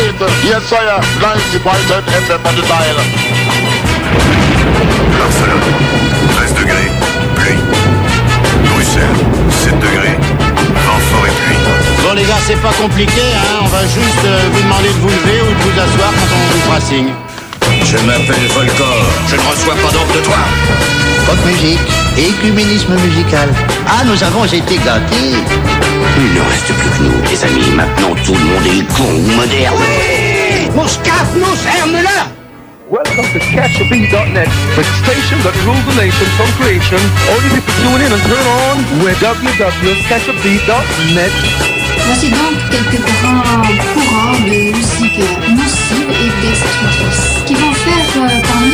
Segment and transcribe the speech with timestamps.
[0.00, 0.18] it.
[0.44, 1.00] Yes, sire.
[1.20, 2.98] 90.7 FM on the dial.
[5.18, 5.66] Barcelone,
[6.36, 6.88] 13 degrés,
[7.36, 7.58] pluie.
[8.72, 10.16] Bruxelles, 7 degrés,
[10.86, 11.56] vent fort et pluie.
[12.02, 13.60] Bon les gars, c'est pas compliqué, hein.
[13.62, 16.52] On va juste euh, vous demander de vous lever ou de vous asseoir quand on
[16.52, 17.12] vous fera signe.
[17.84, 19.02] Je m'appelle Volcor.
[19.28, 20.38] Je ne reçois pas d'ordre de toi.
[21.26, 21.80] Pop musique,
[22.16, 23.48] écuménisme musical.
[23.86, 25.42] Ah, nous avons été gâtés.
[26.20, 27.70] Il ne reste plus que nous, les amis.
[27.76, 29.76] Maintenant, tout le monde est con ou moderne.
[30.74, 31.54] Moscaf, nos
[32.02, 32.26] là
[32.90, 36.98] Welcome to CatchABeat.net, the station that rules the nation from creation.
[37.30, 41.30] Only people tune in and turn on with www.catchabeat.net.
[42.06, 45.20] Voici donc quelques grands courants de musique
[45.54, 48.06] nocive et destructrice qui vont faire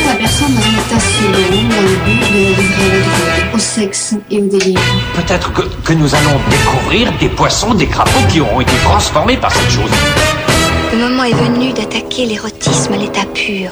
[0.07, 4.39] la personne dans un état selon dans le but de la livrer au sexe et
[4.39, 4.81] au délire.
[5.15, 9.53] Peut-être que, que nous allons découvrir des poissons, des crapauds qui auront été transformés par
[9.53, 9.91] cette chose.
[10.93, 13.71] Le moment est venu d'attaquer l'érotisme à l'état pur.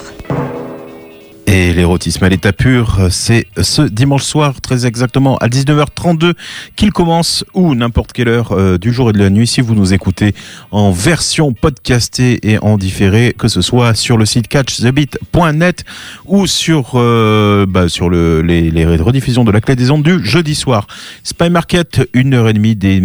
[1.48, 6.34] Et l'érotisme à l'état pur, c'est ce dimanche soir, très exactement à 19h32,
[6.76, 9.74] qu'il commence, ou n'importe quelle heure euh, du jour et de la nuit, si vous
[9.74, 10.34] nous écoutez
[10.70, 15.84] en version podcastée et en différé, que ce soit sur le site catchthebeat.net
[16.26, 20.24] ou sur, euh, bah, sur le, les, les rediffusions de la clé des ondes du
[20.24, 20.86] jeudi soir.
[21.24, 23.02] Spy Market, une heure et demie d'é-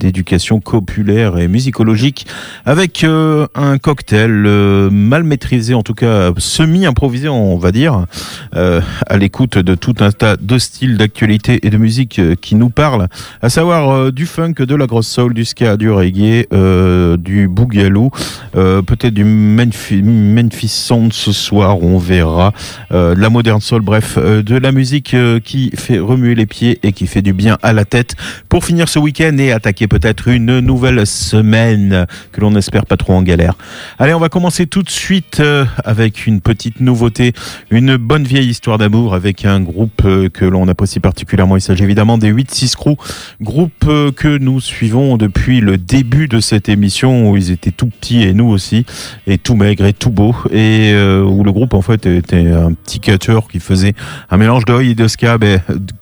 [0.00, 2.26] d'éducation populaire et musicologique
[2.66, 8.80] avec euh, un cocktail euh, mal maîtrisé, en tout cas semi-improvisé, on va dire, euh,
[9.06, 12.70] à l'écoute de tout un tas de styles d'actualité et de musique euh, qui nous
[12.70, 13.08] parlent,
[13.42, 17.48] à savoir euh, du funk, de la grosse soul, du ska, du reggae, euh, du
[17.48, 18.10] boogaloo,
[18.56, 22.52] euh, peut-être du Memphis, Memphis Sound ce soir, on verra,
[22.90, 27.06] de la moderne soul, bref, de la musique qui fait remuer les pieds et qui
[27.06, 28.16] fait du bien à la tête
[28.48, 33.14] pour finir ce week-end et attaquer peut-être une nouvelle semaine que l'on espère pas trop
[33.14, 33.54] en galère.
[33.98, 35.42] Allez, on va commencer tout de suite
[35.84, 37.32] avec une petite nouveauté,
[37.70, 41.56] une bonne vieille histoire d'amour avec un groupe euh, que l'on apprécie particulièrement.
[41.56, 42.96] Il s'agit évidemment des 8-6 Crew,
[43.40, 47.86] groupe euh, que nous suivons depuis le début de cette émission où ils étaient tout
[47.86, 48.84] petits et nous aussi,
[49.26, 52.72] et tout maigres et tout beaux, et euh, où le groupe en fait était un
[52.72, 53.94] petit catcher qui faisait
[54.30, 55.38] un mélange de et de ska.
[55.38, 55.60] Ben,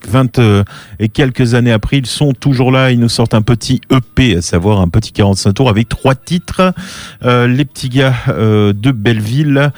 [0.08, 0.64] 20 euh,
[0.98, 2.90] et quelques années après, ils sont toujours là.
[2.90, 6.72] Ils nous sortent un petit EP, à savoir un petit 45 tours avec trois titres.
[7.22, 9.72] Les petits gars de Belleville,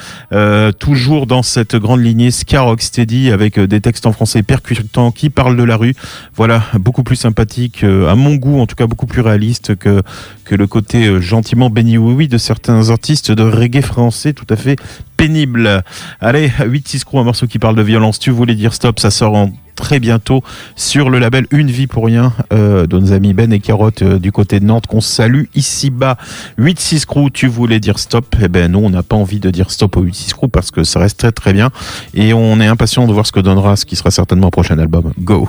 [0.78, 5.31] toujours dans cette grande lignée ska rocksteady avec euh, des textes en français percutants qui
[5.31, 5.95] parlent de la rue.
[6.34, 10.03] Voilà, beaucoup plus sympathique, euh, à mon goût en tout cas beaucoup plus réaliste que
[10.45, 14.47] que le côté euh, gentiment béni oui oui de certains artistes de reggae français tout
[14.49, 14.77] à fait
[15.17, 15.83] pénible.
[16.21, 18.19] Allez, 8-6 crew, un morceau qui parle de violence.
[18.19, 20.43] Tu voulais dire stop, ça sort en très bientôt
[20.77, 24.19] sur le label Une vie pour rien euh, de nos amis Ben et Carotte euh,
[24.19, 26.16] du côté de Nantes qu'on salue ici bas
[26.59, 28.34] 8-6 crew tu voulais dire stop.
[28.43, 30.83] Eh ben nous on n'a pas envie de dire stop au 8-6 crew parce que
[30.83, 31.71] ça reste très très bien.
[32.15, 34.78] Et on est impatient de voir ce que donnera ce qui sera certainement un prochain
[34.78, 35.12] album.
[35.21, 35.49] Go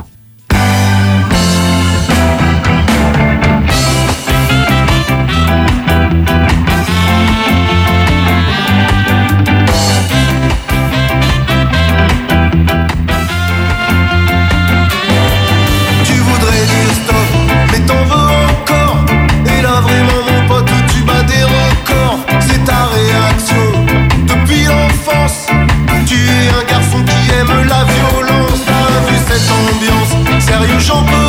[30.60, 31.29] Paris où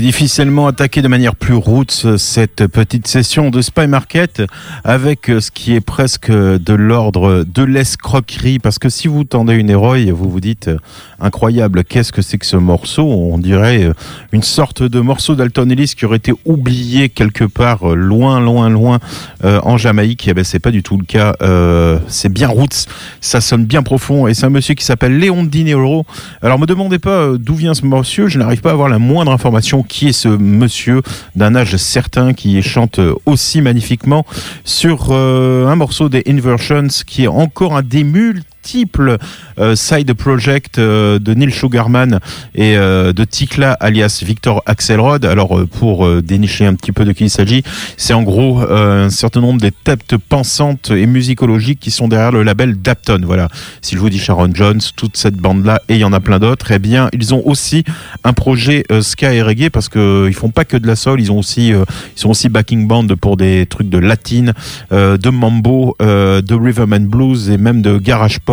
[0.00, 4.42] difficilement attaquer de manière plus roots cette petite session de Spy Market
[4.84, 8.58] avec ce qui est presque de l'ordre de l'escroquerie.
[8.58, 10.70] Parce que si vous tendez une héroïne, vous vous dites
[11.20, 13.04] incroyable, qu'est-ce que c'est que ce morceau?
[13.04, 13.90] On dirait
[14.32, 18.98] une sorte de morceau d'Alton Ellis qui aurait été oublié quelque part loin, loin, loin
[19.44, 20.26] euh, en Jamaïque.
[20.28, 21.34] Eh ben, c'est pas du tout le cas.
[21.42, 22.86] Euh, c'est bien roots,
[23.20, 24.26] ça sonne bien profond.
[24.26, 26.04] Et c'est un monsieur qui s'appelle Léon Dinero.
[26.40, 28.98] Alors, me demandez pas euh, d'où vient ce monsieur, je n'arrive pas à avoir la
[28.98, 31.02] moindre information qui est ce monsieur
[31.36, 34.24] d'un âge certain qui chante aussi magnifiquement
[34.64, 38.04] sur un morceau des Inversions qui est encore un des
[39.58, 42.20] euh, side project euh, de Neil Sugarman
[42.54, 45.24] et euh, de Tikla alias Victor Axelrod.
[45.24, 47.62] Alors pour dénicher un petit peu de qui il s'agit,
[47.96, 52.42] c'est en gros un certain nombre des têtes pensantes et musicologiques qui sont derrière le
[52.42, 53.20] label Dapton.
[53.24, 53.48] Voilà.
[53.80, 56.38] Si je vous dis Sharon Jones, toute cette bande-là, et il y en a plein
[56.38, 57.84] d'autres, eh bien, ils ont aussi
[58.24, 61.30] un projet ska et reggae parce que ils font pas que de la soul, ils
[61.32, 64.52] ont aussi, ils sont aussi backing band pour des trucs de latine,
[64.90, 68.51] de mambo, de rhythm and blues et même de garage pop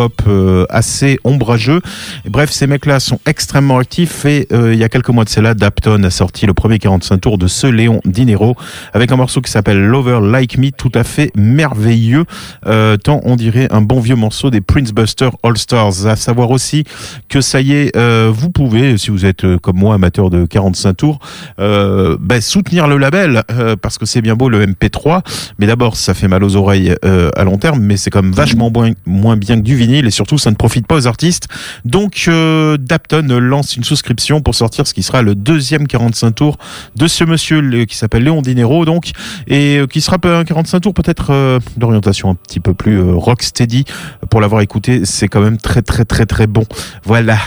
[0.68, 1.80] assez ombrageux.
[2.28, 5.54] bref, ces mecs-là sont extrêmement actifs et euh, il y a quelques mois de cela,
[5.54, 8.56] Dapton a sorti le premier 45 tours de ce Léon Dinero
[8.92, 12.24] avec un morceau qui s'appelle Lover Like Me, tout à fait merveilleux,
[12.66, 16.06] euh, tant on dirait un bon vieux morceau des Prince Buster All Stars.
[16.06, 16.84] À savoir aussi
[17.28, 20.94] que ça y est, euh, vous pouvez, si vous êtes comme moi amateur de 45
[20.94, 21.18] tours,
[21.58, 23.42] ben, soutenir le label
[23.82, 25.22] parce que c'est bien beau le MP3,
[25.58, 28.92] mais d'abord ça fait mal aux oreilles à long terme, mais c'est comme vachement moins,
[29.06, 31.48] moins bien que du vinyle et surtout ça ne profite pas aux artistes.
[31.84, 36.58] Donc euh, Dapton lance une souscription pour sortir ce qui sera le deuxième 45 tours
[36.96, 39.10] de ce monsieur qui s'appelle Léon Dinero donc
[39.46, 43.84] et euh, qui sera un 45 tours peut-être euh, d'orientation un petit peu plus rocksteady
[44.30, 46.64] pour l'avoir écouté, c'est quand même très très très très bon.
[47.04, 47.38] Voilà,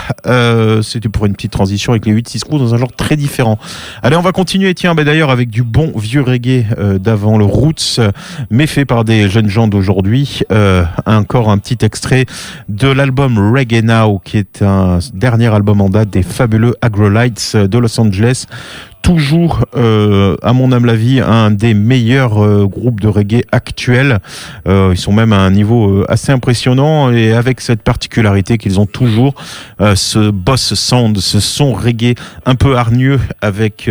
[0.82, 3.58] c'était pour une petite transition avec les 8 6 screws dans un genre très différent.
[4.02, 6.66] Allez, on va continuer tiens bah, d'ailleurs avec du bon vieux reggae
[7.00, 8.00] d'avant le Roots
[8.50, 10.42] mais fait par des jeunes gens d'aujourd'hui.
[11.06, 12.26] encore un petit extrait
[12.70, 17.78] de l'album Reggae Now, qui est un dernier album en date des fabuleux Agrolites de
[17.78, 18.46] Los Angeles
[19.04, 24.20] toujours, euh, à mon âme la vie, un des meilleurs euh, groupes de reggae actuels.
[24.66, 28.86] Euh, ils sont même à un niveau assez impressionnant et avec cette particularité qu'ils ont
[28.86, 29.36] toujours
[29.96, 33.90] ce boss sound, ce son reggae un peu hargneux, avec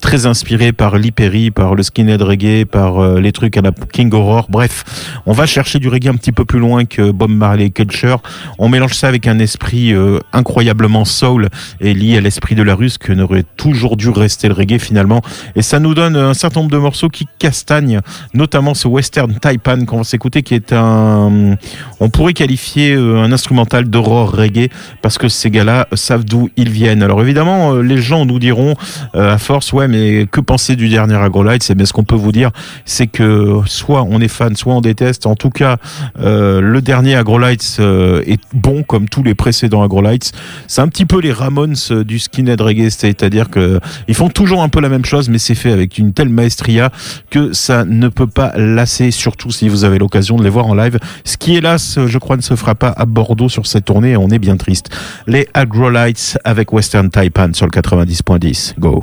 [0.00, 4.48] très inspiré par l'hyperi, par le skinhead reggae, par les trucs à la King Aurore.
[4.50, 4.84] Bref,
[5.26, 8.20] on va chercher du reggae un petit peu plus loin que Bob Marley Culture.
[8.58, 9.94] On mélange ça avec un esprit
[10.32, 11.48] incroyablement soul
[11.80, 15.22] et lié à l'esprit de la russe que n'aurait toujours dû rester le reggae finalement.
[15.56, 18.00] Et ça nous donne un certain nombre de morceaux qui castagnent,
[18.34, 21.56] notamment ce Western Taipan qu'on va s'écouter, qui est un,
[22.00, 24.68] on pourrait qualifier euh, un instrumental d'aurore reggae,
[25.02, 27.02] parce que ces gars-là savent d'où ils viennent.
[27.02, 28.74] Alors évidemment, euh, les gens nous diront
[29.14, 32.16] euh, à force, ouais, mais que penser du dernier Agrolight C'est bien ce qu'on peut
[32.16, 32.50] vous dire,
[32.84, 35.26] c'est que soit on est fan, soit on déteste.
[35.26, 35.76] En tout cas,
[36.16, 40.32] le dernier Agrolights est bon comme tous les précédents Agrolights.
[40.66, 44.68] C'est un petit peu les Ramones du skinhead reggae, c'est-à-dire que ils font toujours un
[44.68, 46.90] peu la même chose, mais c'est fait avec une telle maestria
[47.30, 50.74] que ça ne peut pas lasser, surtout si vous avez l'occasion de les voir en
[50.74, 50.98] live.
[51.24, 54.16] Ce qui, hélas, je crois, ne se fera pas à Bordeaux sur cette tournée et
[54.16, 54.90] on est bien triste.
[55.26, 58.74] Les Agrolites avec Western Taipan sur le 90.10.
[58.78, 59.02] Go.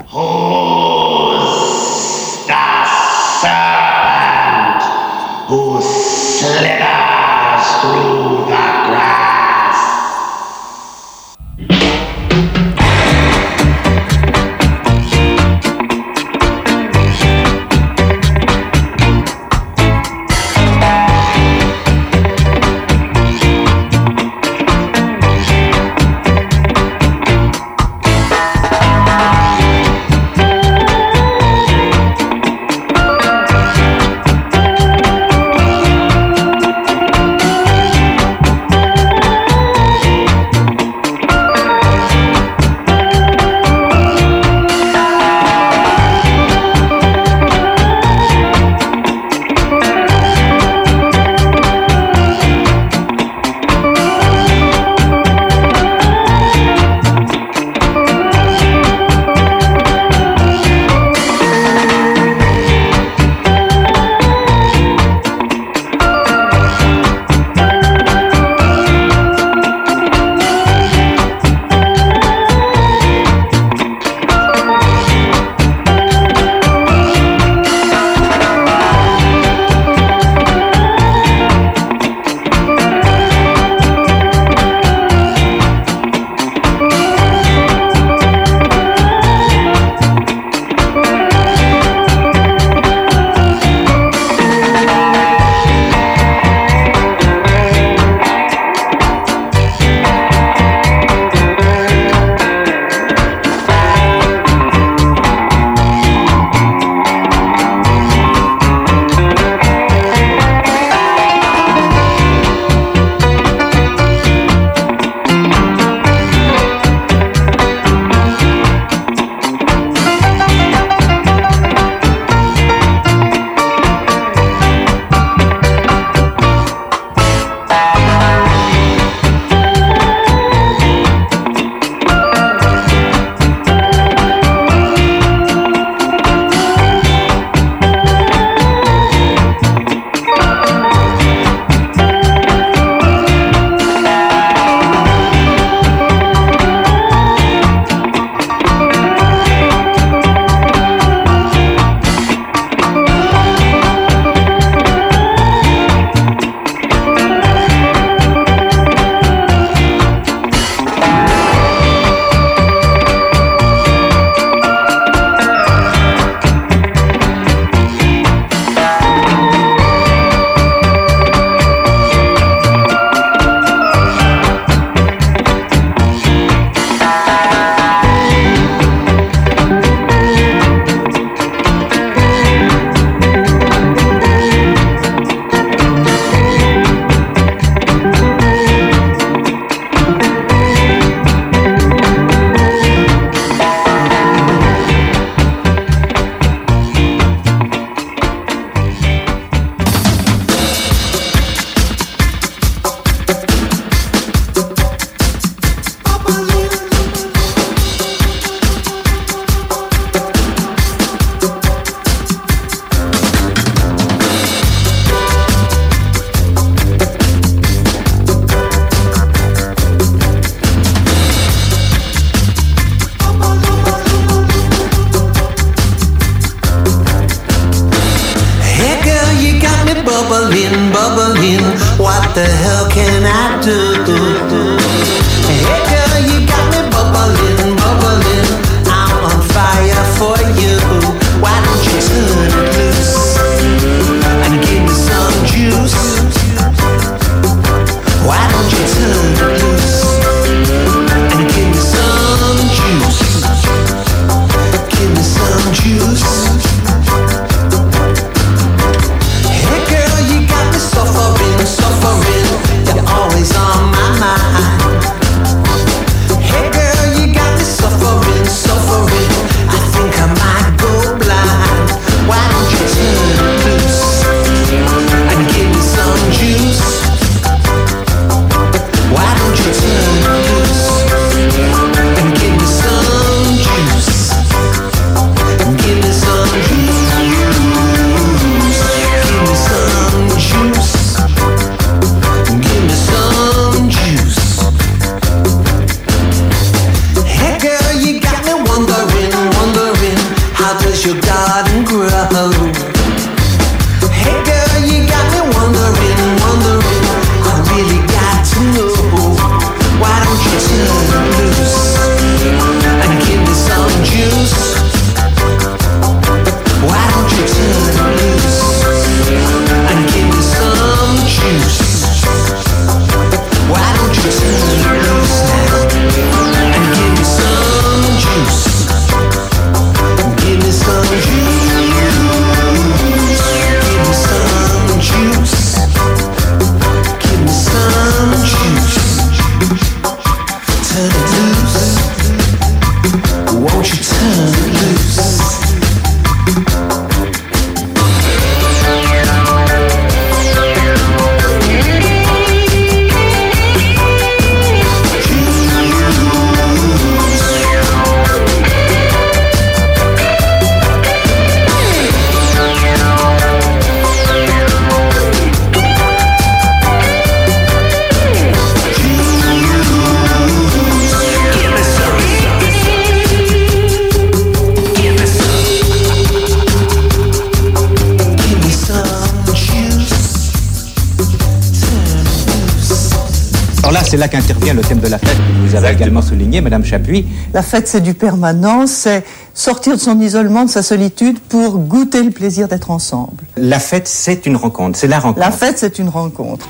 [385.99, 387.25] Également souligné, Madame Chapuis.
[387.53, 392.23] La fête, c'est du permanent, c'est sortir de son isolement, de sa solitude pour goûter
[392.23, 393.43] le plaisir d'être ensemble.
[393.57, 395.41] La fête, c'est une rencontre, c'est la rencontre.
[395.41, 396.69] La fête, c'est une rencontre.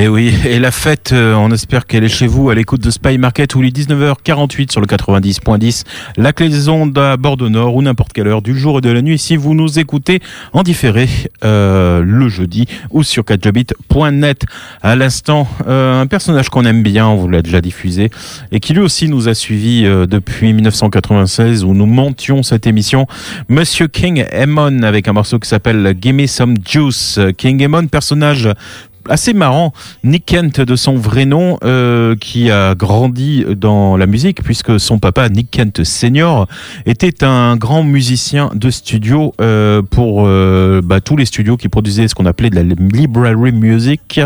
[0.00, 2.90] Et oui, et la fête, euh, on espère qu'elle est chez vous à l'écoute de
[2.90, 5.84] Spy Market où il est 19h48 sur le 90.10,
[6.16, 8.88] la clé des ondes à Bordeaux Nord ou n'importe quelle heure du jour et de
[8.88, 10.20] la nuit si vous nous écoutez
[10.54, 11.06] en différé
[11.44, 14.46] euh, le jeudi ou sur 4jobit.net.
[14.80, 18.08] À l'instant, euh, un personnage qu'on aime bien, on vous l'a déjà diffusé,
[18.52, 23.06] et qui lui aussi nous a suivis depuis 1996 où nous montions cette émission,
[23.50, 27.20] Monsieur King Emon avec un morceau qui s'appelle Gimme Some Juice.
[27.36, 28.48] King Emon, personnage
[29.08, 29.72] assez marrant,
[30.04, 34.98] Nick Kent de son vrai nom, euh, qui a grandi dans la musique puisque son
[34.98, 36.46] papa Nick Kent senior
[36.86, 42.08] était un grand musicien de studio euh, pour euh, bah, tous les studios qui produisaient
[42.08, 44.20] ce qu'on appelait de la library music,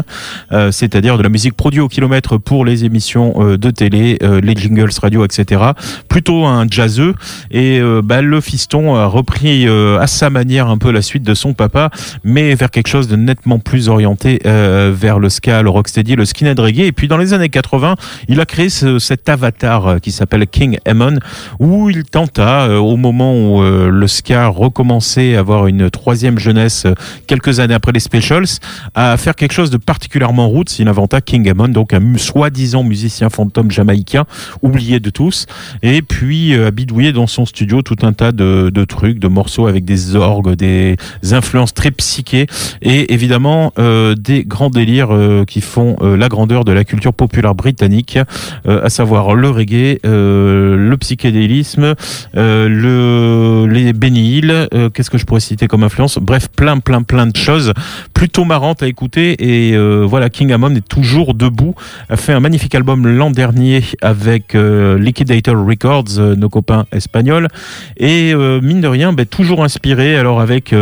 [0.52, 4.54] euh, c'est-à-dire de la musique produite au kilomètre pour les émissions euh, de télé, les
[4.54, 5.62] jingles radio, etc.
[6.08, 7.14] Plutôt un jazzeux
[7.50, 11.54] et bah, le fiston a repris à sa manière un peu la suite de son
[11.54, 11.90] papa,
[12.24, 16.24] mais vers quelque chose de nettement plus orienté euh, vers le ska, le rocksteady, le
[16.24, 16.80] skinhead reggae.
[16.86, 17.96] Et puis dans les années 80,
[18.28, 21.18] il a créé ce- cet avatar euh, qui s'appelle King Emon,
[21.58, 26.38] où il tenta, euh, au moment où euh, le ska recommençait à avoir une troisième
[26.38, 26.94] jeunesse euh,
[27.26, 28.46] quelques années après les Specials,
[28.94, 30.78] à faire quelque chose de particulièrement roots.
[30.78, 34.24] Il inventa King Emon, donc un soi-disant musicien fantôme jamaïcain,
[34.62, 35.46] oublié de tous,
[35.82, 39.28] et puis euh, a bidouillé dans son studio tout un tas de, de trucs, de
[39.28, 40.96] morceaux avec des orgues, des
[41.32, 42.46] influences très psychées,
[42.82, 47.12] et évidemment euh, des grands délires euh, qui font euh, la grandeur de la culture
[47.12, 48.20] populaire britannique,
[48.68, 51.94] euh, à savoir le reggae, le psychédélisme,
[52.34, 56.18] le, les Benny Hill, qu'est-ce que je pourrais citer comme influence?
[56.18, 57.72] Bref, plein, plein, plein de choses
[58.12, 59.34] plutôt marrantes à écouter.
[59.40, 61.74] Et voilà, King Amon est toujours debout,
[62.08, 67.48] a fait un magnifique album l'an dernier avec Liquidator Records, nos copains espagnols,
[67.96, 70.72] et mine de rien, ben, toujours inspiré, alors avec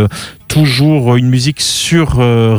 [0.53, 2.59] toujours une musique sur euh,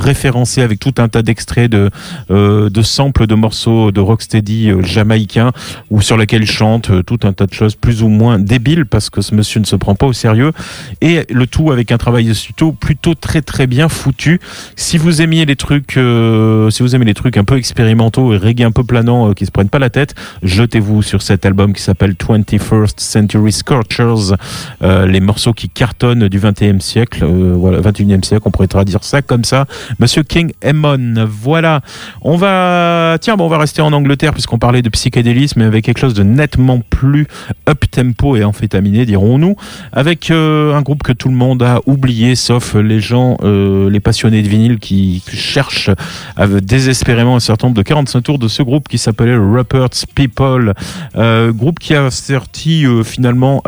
[0.58, 1.92] avec tout un tas d'extraits de,
[2.32, 5.52] euh, de samples de morceaux de rocksteady euh, jamaïcains
[5.92, 9.12] ou sur lesquels il chante tout un tas de choses plus ou moins débiles parce
[9.12, 10.54] que ce monsieur ne se prend pas au sérieux
[11.02, 14.40] et le tout avec un travail de studio plutôt très très bien foutu.
[14.76, 18.64] Si vous aimiez les trucs, si vous aimez les trucs un peu expérimentaux et reggae
[18.64, 21.82] un peu planants euh, qui se prennent pas la tête, jetez-vous sur cet album qui
[21.84, 24.36] s'appelle 21st Century Scorchers,
[24.82, 29.44] les morceaux qui cartonnent du 21e siècle, voilà 21e siècle, on pourrait traduire ça comme
[29.44, 29.66] ça.
[30.00, 31.82] Monsieur King Emmon, voilà.
[32.22, 35.86] On va, tiens, bon, on va rester en Angleterre puisqu'on parlait de psychédélisme, mais avec
[35.86, 37.28] quelque chose de nettement plus
[37.70, 39.56] up tempo et amphétaminé, dirons-nous,
[39.92, 44.00] avec euh, un groupe que tout le monde a oublié, sauf les gens, euh, les
[44.00, 45.92] passionnés de vinyle qui cherchent
[46.62, 50.74] désespérément un certain nombre de 45 tours de ce groupe qui s'appelait Rupert's People,
[51.16, 53.62] euh, groupe qui a sorti finalement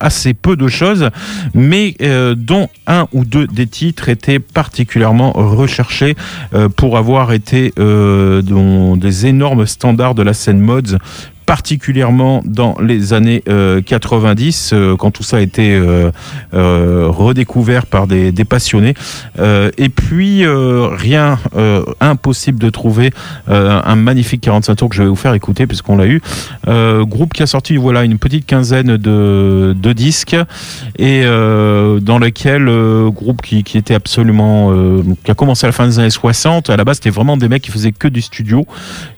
[0.00, 1.08] assez peu de choses,
[1.54, 1.94] mais
[2.36, 6.16] dont un ou deux des titres étaient particulièrement recherchés
[6.54, 10.98] euh, pour avoir été euh, dans des énormes standards de la scène mods
[11.46, 16.10] particulièrement dans les années euh, 90, euh, quand tout ça a été euh,
[16.54, 18.94] euh, redécouvert par des, passionnés.
[19.38, 23.10] Euh, et puis, euh, rien euh, impossible de trouver
[23.48, 26.20] euh, un magnifique 45 tours que je vais vous faire écouter, puisqu'on l'a eu.
[26.68, 30.36] Euh, groupe qui a sorti voilà une petite quinzaine de, disques,
[30.98, 34.72] et euh, dans lequel, euh, groupe qui, était absolument...
[34.72, 37.36] euh, qui a commencé à la fin des années 60, à la base c'était vraiment
[37.36, 38.66] des mecs qui faisaient que du studio.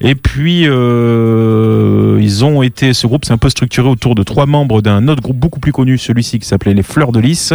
[0.00, 4.46] Et puis, euh, ils ont été, ce groupe s'est un peu structuré autour de trois
[4.46, 7.52] membres d'un autre groupe beaucoup plus connu, celui-ci qui s'appelait les Fleurs de Lys.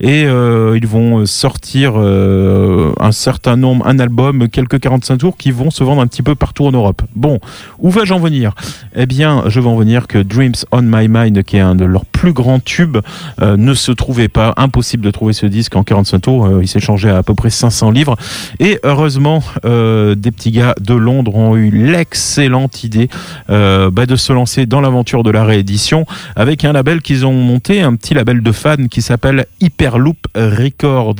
[0.00, 5.50] Et euh, ils vont sortir euh, un certain nombre, un album, quelques 45 tours qui
[5.50, 7.02] vont se vendre un petit peu partout en Europe.
[7.14, 7.38] Bon,
[7.78, 8.54] où vais-je en venir?
[8.94, 11.84] Eh bien, je vais en venir que Dreams on My Mind, qui est un de
[11.84, 12.98] leurs plus grands tubes,
[13.40, 14.52] euh, ne se trouvait pas.
[14.58, 16.44] Impossible de trouver ce disque en 45 tours.
[16.44, 18.16] Euh, il s'est changé à à peu près 500 livres.
[18.58, 23.08] Et heureusement, euh, des petits gars de Londres ont eu l'excellente idée
[23.48, 26.04] euh, bah, de se lancer dans l'aventure de la réédition
[26.36, 31.16] avec un label qu'ils ont monté, un petit label de fans qui s'appelle Hyperloop Record.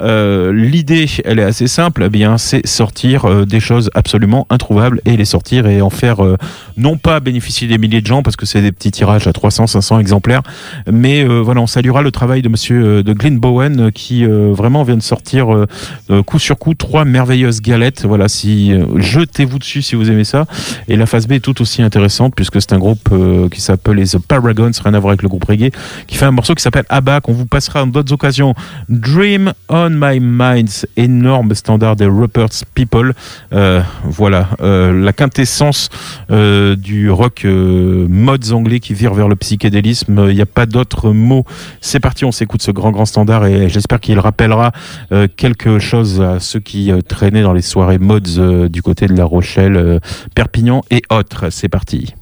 [0.00, 5.24] L'idée, elle est assez simple, eh bien, c'est sortir des choses absolument introuvables et les
[5.24, 6.18] sortir et en faire
[6.76, 9.66] non pas bénéficier des milliers de gens parce que c'est des petits tirages à 300,
[9.66, 10.25] 500 exemplaires,
[10.90, 14.24] mais euh, voilà, on saluera le travail de Monsieur euh, de Glyn Bowen euh, qui
[14.26, 15.66] vraiment vient de sortir
[16.26, 18.04] coup sur coup trois merveilleuses galettes.
[18.04, 20.46] Voilà, si jetez-vous dessus si vous aimez ça.
[20.88, 23.08] Et la phase B est tout aussi intéressante puisque c'est un groupe
[23.50, 25.70] qui s'appelle les The Paragons, rien à voir avec le groupe reggae,
[26.06, 28.54] qui fait un morceau qui s'appelle Abba qu'on vous passera en d'autres occasions.
[28.88, 33.14] Dream on My Mind, énorme standard des Rupert's People.
[34.04, 35.88] Voilà, la quintessence
[36.30, 40.15] du rock mods anglais qui vire vers le psychédélisme.
[40.18, 41.44] Il n'y a pas d'autre mot.
[41.80, 44.72] C'est parti, on s'écoute ce grand grand standard et j'espère qu'il rappellera
[45.12, 49.06] euh, quelque chose à ceux qui euh, traînaient dans les soirées mods euh, du côté
[49.06, 50.00] de La Rochelle,
[50.34, 51.50] Perpignan et autres.
[51.50, 52.14] C'est parti.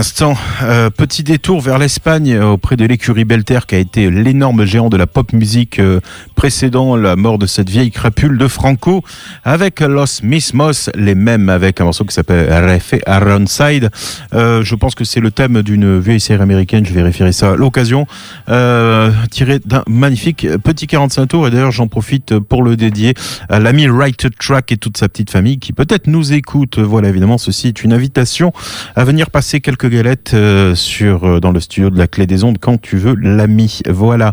[0.00, 4.64] L'instant, euh, petit détour vers l'Espagne euh, auprès de l'écurie Belter qui a été l'énorme
[4.64, 6.00] géant de la pop musique euh,
[6.40, 9.04] précédant la mort de cette vieille crapule de Franco
[9.44, 13.90] avec Los Mismos, les mêmes avec un morceau qui s'appelle Refe Ironside.
[14.32, 17.56] Euh, je pense que c'est le thème d'une vieille série américaine, je vérifierai ça à
[17.56, 18.06] l'occasion,
[18.48, 23.12] euh, tiré d'un magnifique petit 45 tours et d'ailleurs j'en profite pour le dédier
[23.50, 26.78] à l'ami Right Track et toute sa petite famille qui peut-être nous écoute.
[26.78, 28.54] Voilà, évidemment, ceci est une invitation
[28.96, 32.44] à venir passer quelques galettes euh, sur euh, dans le studio de la Clé des
[32.44, 33.80] Ondes quand tu veux, l'ami.
[33.86, 34.32] Voilà.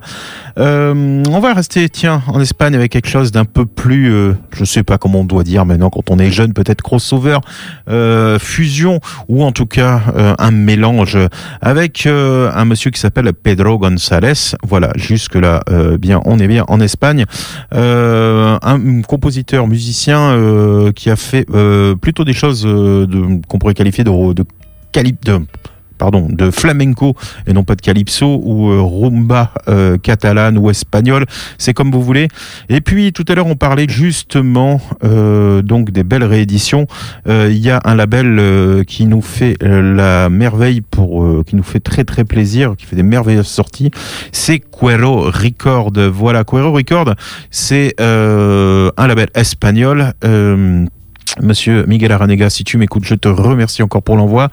[0.57, 4.63] Euh, on va rester, tiens, en Espagne avec quelque chose d'un peu plus, euh, je
[4.65, 7.39] sais pas comment on doit dire maintenant quand on est jeune, peut-être crossover,
[7.89, 11.17] euh, fusion ou en tout cas euh, un mélange
[11.59, 14.53] avec euh, un monsieur qui s'appelle Pedro González.
[14.61, 15.63] Voilà, jusque là,
[15.99, 17.25] bien, on est bien en Espagne.
[17.71, 21.47] Un compositeur, musicien qui a fait
[21.99, 22.67] plutôt des choses
[23.47, 24.45] qu'on pourrait qualifier de, de
[24.93, 25.41] de
[25.97, 27.15] pardon, de flamenco
[27.47, 31.25] et non pas de calypso ou euh, rumba euh, catalane ou espagnole,
[31.57, 32.27] c'est comme vous voulez.
[32.69, 36.87] Et puis tout à l'heure on parlait justement euh, donc des belles rééditions.
[37.27, 41.79] Euh, Il y a un label qui nous fait la merveille pour, qui nous fait
[41.79, 43.91] très très plaisir, qui fait des merveilleuses sorties.
[44.31, 45.91] C'est Cuero Record.
[46.11, 47.15] Voilà, Cuero Record,
[47.49, 50.13] c'est un label espagnol.
[51.41, 54.49] Monsieur Miguel Aranega, si tu m'écoutes, je te remercie encore pour l'envoi,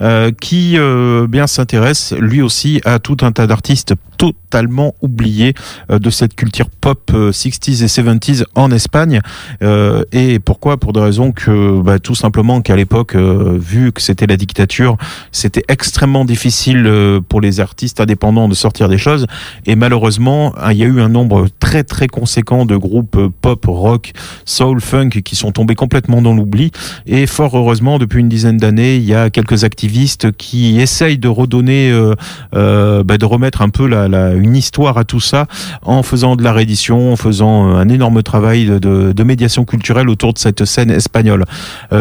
[0.00, 5.54] euh, qui euh, bien s'intéresse lui aussi à tout un tas d'artistes totalement oubliés
[5.90, 9.20] euh, de cette culture pop euh, 60s et 70s en Espagne.
[9.62, 10.76] Euh, et pourquoi?
[10.76, 14.96] Pour des raisons que bah, tout simplement qu'à l'époque, euh, vu que c'était la dictature,
[15.32, 19.26] c'était extrêmement difficile euh, pour les artistes indépendants de sortir des choses.
[19.66, 23.28] Et malheureusement, hein, il y a eu un nombre très très conséquent de groupes euh,
[23.40, 24.12] pop, rock,
[24.44, 26.70] soul, funk qui sont tombés complètement dans l'oubli.
[27.06, 31.28] Et fort heureusement, depuis une dizaine d'années, il y a quelques activistes qui essayent de
[31.28, 32.14] redonner, euh,
[32.54, 35.46] euh, bah, de remettre un peu la, une histoire à tout ça
[35.82, 40.32] en faisant de la réédition, en faisant euh, un énorme travail de, médiation culturelle autour
[40.32, 41.44] de cette scène espagnole.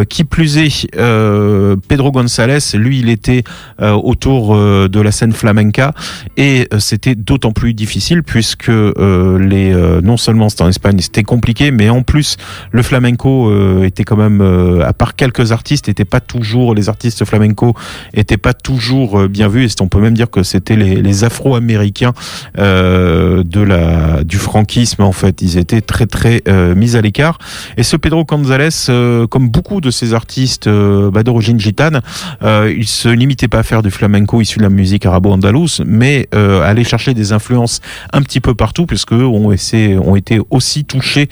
[0.08, 3.44] Qui plus est, Pedro González, lui, il était
[3.82, 5.94] autour de la scène flamenca
[6.38, 11.90] et c'était d'autant plus difficile puisque les non seulement c'était en Espagne, c'était compliqué, mais
[11.90, 12.38] en plus
[12.72, 17.26] le flamenco était quand même, euh, à part quelques artistes, était pas toujours les artistes
[17.26, 17.76] flamenco
[18.14, 19.66] étaient pas toujours euh, bien vus.
[19.66, 22.14] Et on peut même dire que c'était les, Afro-Américains
[22.58, 25.42] euh, de la du franquisme en fait.
[25.42, 26.42] Ils étaient très très
[26.76, 27.40] mis à l'écart.
[27.76, 28.70] Et ce Pedro González,
[29.30, 32.02] comme beaucoup de ces artistes bah, d'origine gitane,
[32.44, 36.84] il se limitait pas à faire du flamenco issu de la musique arabo-andalouse, mais aller
[36.84, 37.82] chercher des influences
[38.14, 41.28] un petit peu partout, puisque ont, ont été aussi touchés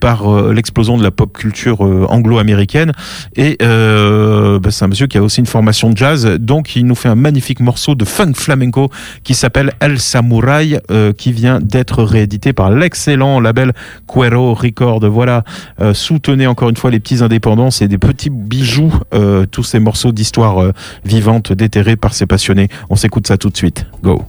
[0.00, 2.92] par l'explosion de la pop culture anglo-américaine.
[3.36, 6.26] Et euh, bah, c'est un monsieur qui a aussi une formation de jazz.
[6.38, 8.90] Donc, il nous fait un magnifique morceau de funk flamenco
[9.24, 13.72] qui s'appelle El Samurai, euh, qui vient d'être réédité par l'excellent label
[14.06, 15.06] Cuero Record.
[15.06, 15.44] Voilà,
[15.80, 19.78] euh, soutenez encore une fois les petits indépendants, c'est des petits bijoux, euh, tous ces
[19.78, 20.72] morceaux d'histoire euh,
[21.04, 22.68] vivante déterrés par ces passionnés.
[22.90, 23.86] On s'écoute ça tout de suite.
[24.02, 24.22] Go.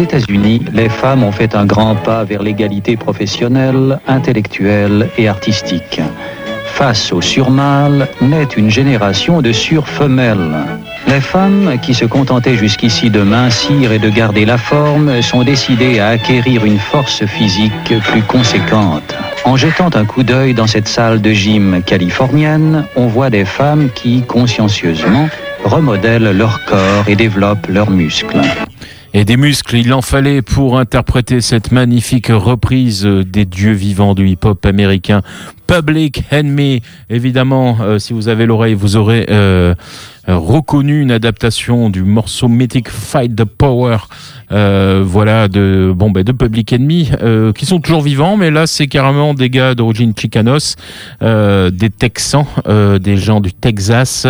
[0.00, 6.00] États-Unis, les femmes ont fait un grand pas vers l'égalité professionnelle, intellectuelle et artistique.
[6.64, 10.56] Face au surmâle, naît une génération de surfemelles.
[11.06, 16.00] Les femmes, qui se contentaient jusqu'ici de mincir et de garder la forme, sont décidées
[16.00, 19.14] à acquérir une force physique plus conséquente.
[19.44, 23.90] En jetant un coup d'œil dans cette salle de gym californienne, on voit des femmes
[23.94, 25.28] qui, consciencieusement,
[25.64, 28.40] remodèlent leur corps et développent leurs muscles.
[29.14, 34.26] Et des muscles, il en fallait pour interpréter cette magnifique reprise des dieux vivants du
[34.26, 35.20] hip-hop américain.
[35.66, 39.74] Public Enemy, évidemment, euh, si vous avez l'oreille, vous aurez euh,
[40.26, 43.98] reconnu une adaptation du morceau mythique Fight the Power.
[44.52, 48.66] Euh, voilà de bon ben de Public Enemy euh, qui sont toujours vivants mais là
[48.66, 50.76] c'est carrément des gars d'origine chicanos
[51.22, 54.26] euh, des Texans euh, des gens du Texas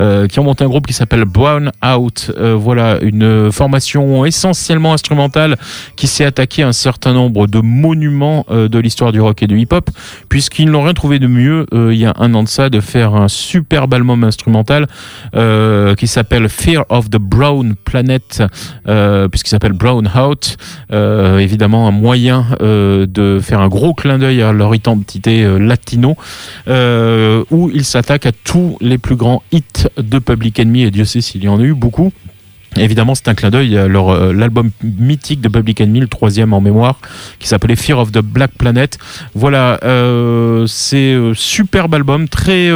[0.00, 2.30] euh, qui ont monté un groupe qui s'appelle Brown Out.
[2.54, 5.56] Voilà une formation essentiellement instrumentale
[5.96, 9.58] qui s'est attaquée à un certain nombre de monuments de l'histoire du rock et du
[9.58, 9.90] hip-hop
[10.28, 13.14] puisqu'ils n'ont rien trouvé de mieux il y a un an de ça de faire
[13.14, 14.86] un superbe album instrumental
[15.32, 18.42] qui s'appelle Fear of the Brown Planet
[19.30, 20.58] puisqu'il s'appelle s'appelle Brown Out.
[20.92, 25.58] Euh, évidemment, un moyen euh, de faire un gros clin d'œil à leur identité euh,
[25.58, 26.16] latino,
[27.50, 31.22] où ils s'attaquent à tous les plus grands hits de Public Enemy, et Dieu sait
[31.22, 32.12] s'il y en a eu beaucoup.
[32.76, 36.60] Évidemment, c'est un clin d'œil à euh, l'album mythique de Public Enemy, le troisième en
[36.60, 36.98] mémoire,
[37.38, 38.98] qui s'appelait Fear of the Black Planet.
[39.34, 42.68] Voilà, euh, c'est euh, superbe album, très.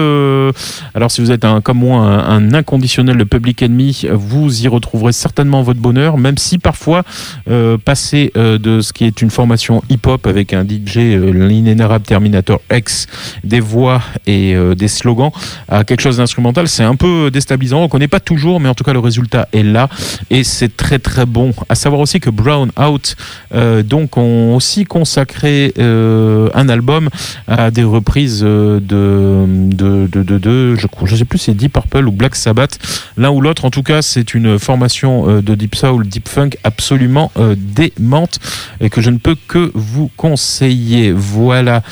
[0.94, 4.68] alors, si vous êtes un, comme moi un, un inconditionnel de Public Enemy, vous y
[4.68, 7.02] retrouverez certainement votre bonheur, même si parfois
[7.50, 13.06] euh, passer de ce qui est une formation hip-hop avec un DJ, l'inénarrable Terminator X,
[13.44, 15.30] des voix et des slogans,
[15.68, 17.80] à quelque chose d'instrumental, c'est un peu déstabilisant.
[17.80, 19.87] On ne connaît pas toujours, mais en tout cas le résultat est là
[20.30, 21.52] et c'est très très bon.
[21.68, 23.16] À savoir aussi que Brown Out
[23.54, 23.82] euh,
[24.16, 27.08] ont aussi consacré euh, un album
[27.46, 32.08] à des reprises euh, de de de, de, de- je sais plus c'est Deep Purple
[32.08, 32.78] ou Black Sabbath,
[33.16, 33.64] l'un ou l'autre.
[33.64, 38.38] En tout cas, c'est une formation de deep soul, deep funk absolument démente
[38.80, 41.12] et que je ne peux que vous conseiller.
[41.12, 41.82] Voilà.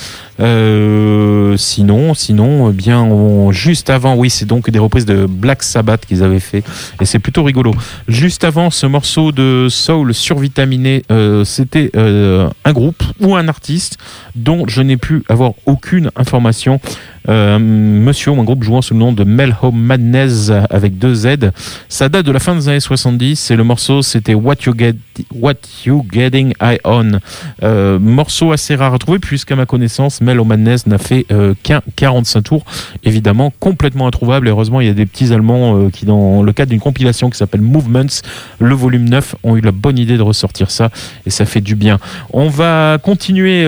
[1.56, 3.08] Sinon, sinon, eh bien,
[3.50, 6.62] juste avant, oui, c'est donc des reprises de Black Sabbath qu'ils avaient fait,
[7.00, 7.72] et c'est plutôt rigolo.
[8.08, 13.98] Juste avant ce morceau de soul survitaminé, euh, c'était euh, un groupe ou un artiste
[14.34, 16.80] dont je n'ai pu avoir aucune information.
[17.28, 21.50] Euh, monsieur ou un groupe jouant sous le nom de Melhome Madness avec deux Z.
[21.88, 24.94] Ça date de la fin des années 70 et le morceau c'était What You Get,
[25.34, 25.54] What
[25.84, 27.18] You Getting Eye On.
[27.62, 31.82] Euh, morceau assez rare à trouver puisqu'à ma connaissance Melhome Madness n'a fait euh, qu'un
[31.96, 32.64] 45 tours.
[33.04, 34.48] Évidemment complètement introuvable.
[34.48, 37.38] Et heureusement il y a des petits Allemands qui dans le cadre d'une compilation qui
[37.38, 38.22] s'appelle Movements,
[38.60, 40.90] le volume 9, ont eu la bonne idée de ressortir ça
[41.26, 41.98] et ça fait du bien.
[42.32, 43.64] On va continuer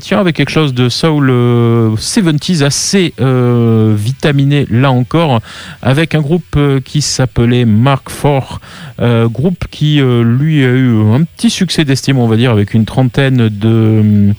[0.00, 2.87] tiens avec quelque chose de soul euh, 70s assez
[3.20, 5.40] euh, vitaminé là encore
[5.82, 8.58] avec un groupe euh, qui s'appelait Mark IV
[9.00, 12.74] euh, groupe qui euh, lui a eu un petit succès d'estime on va dire avec
[12.74, 14.34] une trentaine de,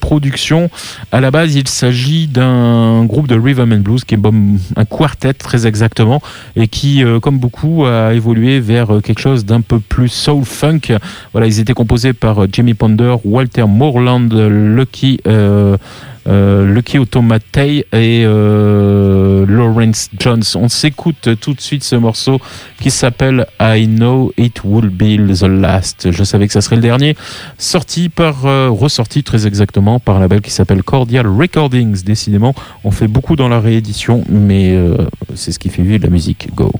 [0.00, 0.70] productions.
[1.10, 4.20] À la base il s'agit d'un groupe de rhythm and blues qui est
[4.76, 6.20] un quartet très exactement
[6.54, 10.80] et qui comme beaucoup a évolué vers quelque chose d'un peu plus soul funk.
[11.32, 15.20] Voilà ils étaient composés par Jimmy Ponder Walter Moreland Lucky
[16.26, 20.42] Lucky Automatei et euh, Lawrence Jones.
[20.56, 22.40] On s'écoute tout de suite ce morceau
[22.80, 26.10] qui s'appelle I Know It Will Be the Last.
[26.10, 27.16] Je savais que ça serait le dernier.
[27.58, 32.02] Sorti par, euh, ressorti très exactement par un label qui s'appelle Cordial Recordings.
[32.02, 32.54] Décidément,
[32.84, 34.96] on fait beaucoup dans la réédition, mais euh,
[35.34, 36.48] c'est ce qui fait vivre la musique.
[36.54, 36.72] Go.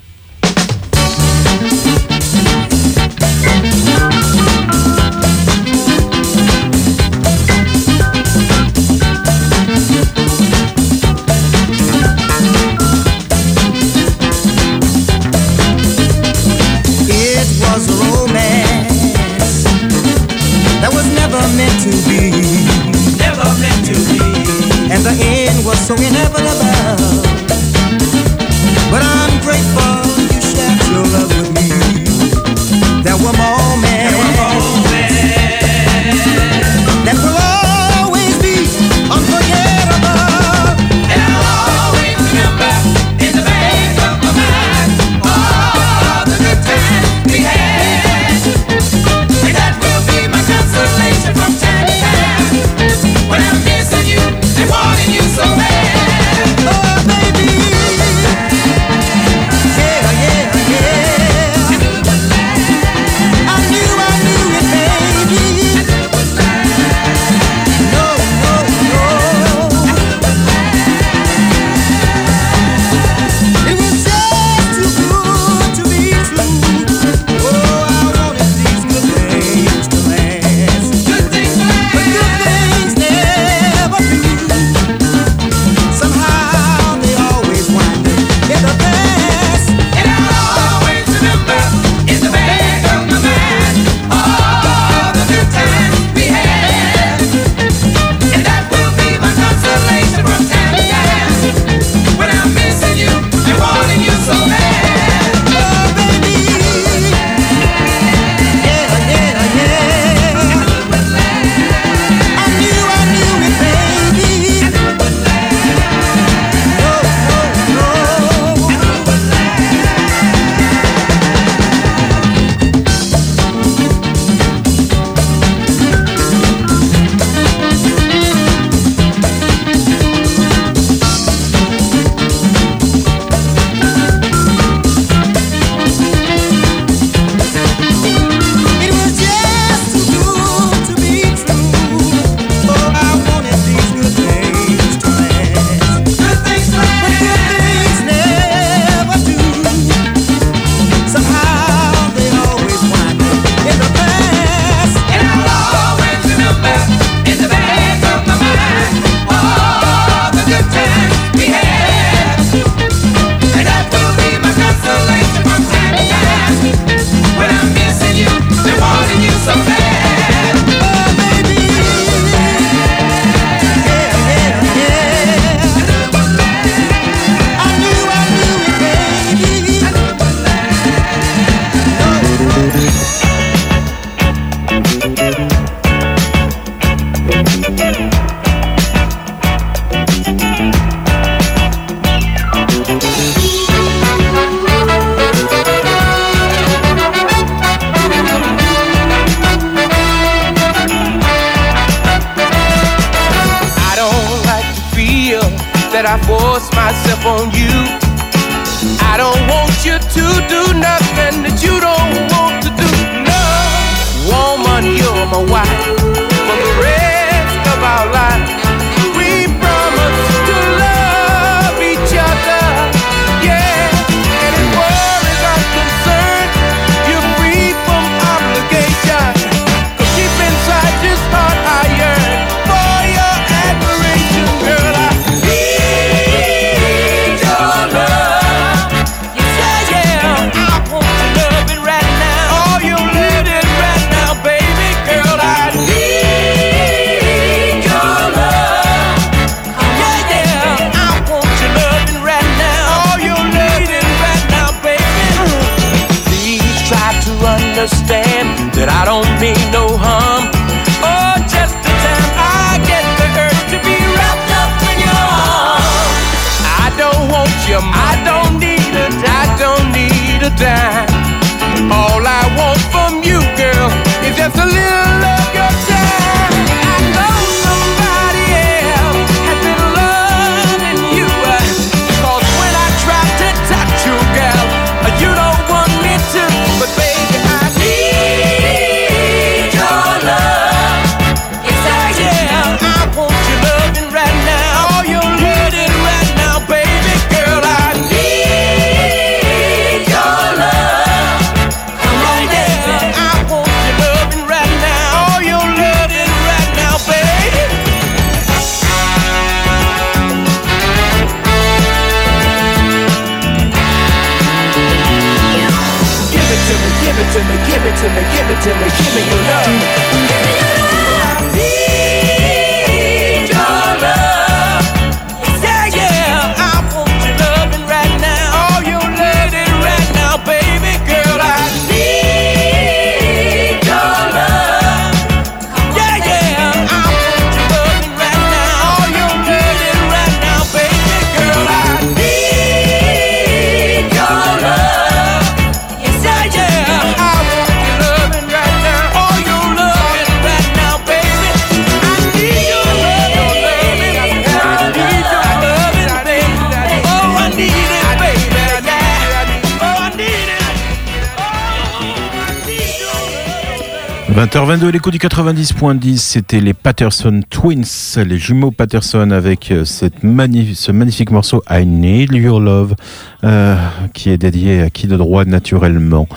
[364.47, 367.83] 20h22, l'écho du 90.10, c'était les Patterson Twins,
[368.25, 372.95] les jumeaux Patterson avec euh, cette ce magnifique morceau I Need Your Love,
[373.43, 373.75] euh,
[374.15, 376.29] qui est dédié à qui de droit naturellement.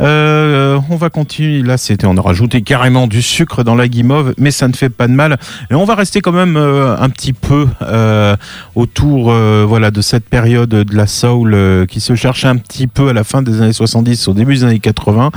[0.00, 4.34] Euh, on va continuer, là c'était, on a rajouté carrément du sucre dans la guimauve,
[4.38, 5.38] mais ça ne fait pas de mal.
[5.70, 8.36] Et on va rester quand même euh, un petit peu euh,
[8.74, 13.12] autour voilà, de cette période de la soul qui se cherche un petit peu à
[13.12, 15.30] la fin des années 70, au début des années 80.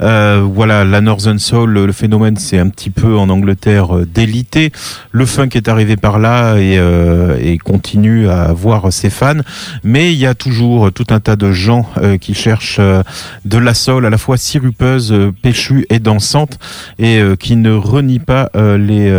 [0.00, 4.72] Euh, voilà, la Northern Soul, le, phénomène, c'est un petit peu en Angleterre délité.
[5.10, 6.78] Le funk est arrivé par là et,
[7.40, 9.40] et continue à avoir ses fans.
[9.84, 11.88] Mais il y a toujours tout un tas de gens
[12.20, 16.58] qui cherchent de la soul à la fois sirupeuse, euh, péchue et dansante
[16.98, 19.12] et euh, qui ne renie pas euh, les,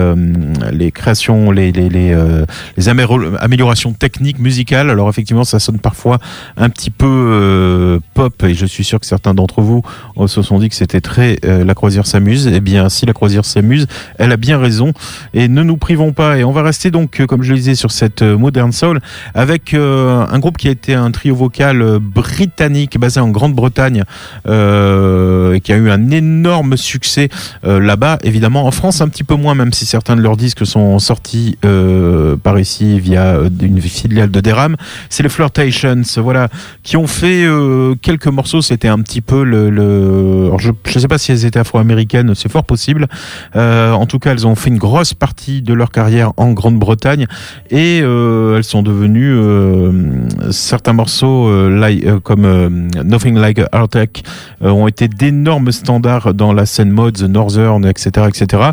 [0.72, 4.90] les créations, les, les, les, améliorations techniques musicales.
[4.90, 6.20] Alors effectivement, ça sonne parfois
[6.58, 9.82] un petit peu pop et je suis sûr que certains d'entre vous
[10.28, 12.48] se sont dit que c'était très la croisière s'amuse.
[12.48, 14.94] Eh bien, si la croisière s'amuse, elle a bien raison
[15.34, 16.38] et ne nous privons pas.
[16.38, 19.00] Et on va rester donc, comme je le disais, sur cette modern soul
[19.34, 24.04] avec un groupe qui a été un trio vocal britannique basé en Grande-Bretagne
[25.54, 27.30] et qui a eu un énorme succès
[27.66, 28.18] euh, là-bas.
[28.24, 31.58] Évidemment, en France un petit peu moins, même si certains de leurs disques sont sortis
[31.66, 34.76] euh, par ici via euh, une filiale de Deram.
[35.10, 36.50] C'est les Flirtations, voilà,
[36.84, 38.62] qui ont fait euh, quelques morceaux.
[38.62, 40.52] C'était un petit peu le.
[40.60, 43.08] je ne sais pas si elles étaient afro-américaines, c'est fort possible.
[43.56, 47.28] Euh, en tout cas, elles ont fait une grosse partie de leur carrière en Grande-Bretagne
[47.70, 49.92] et euh, elles sont devenues euh,
[50.52, 51.70] certains morceaux euh,
[52.06, 52.70] euh, comme euh,
[53.04, 54.06] Nothing Like a Heart euh,
[54.72, 58.64] ont été d'énormes standards dans la scène mode, The Northern, etc., etc.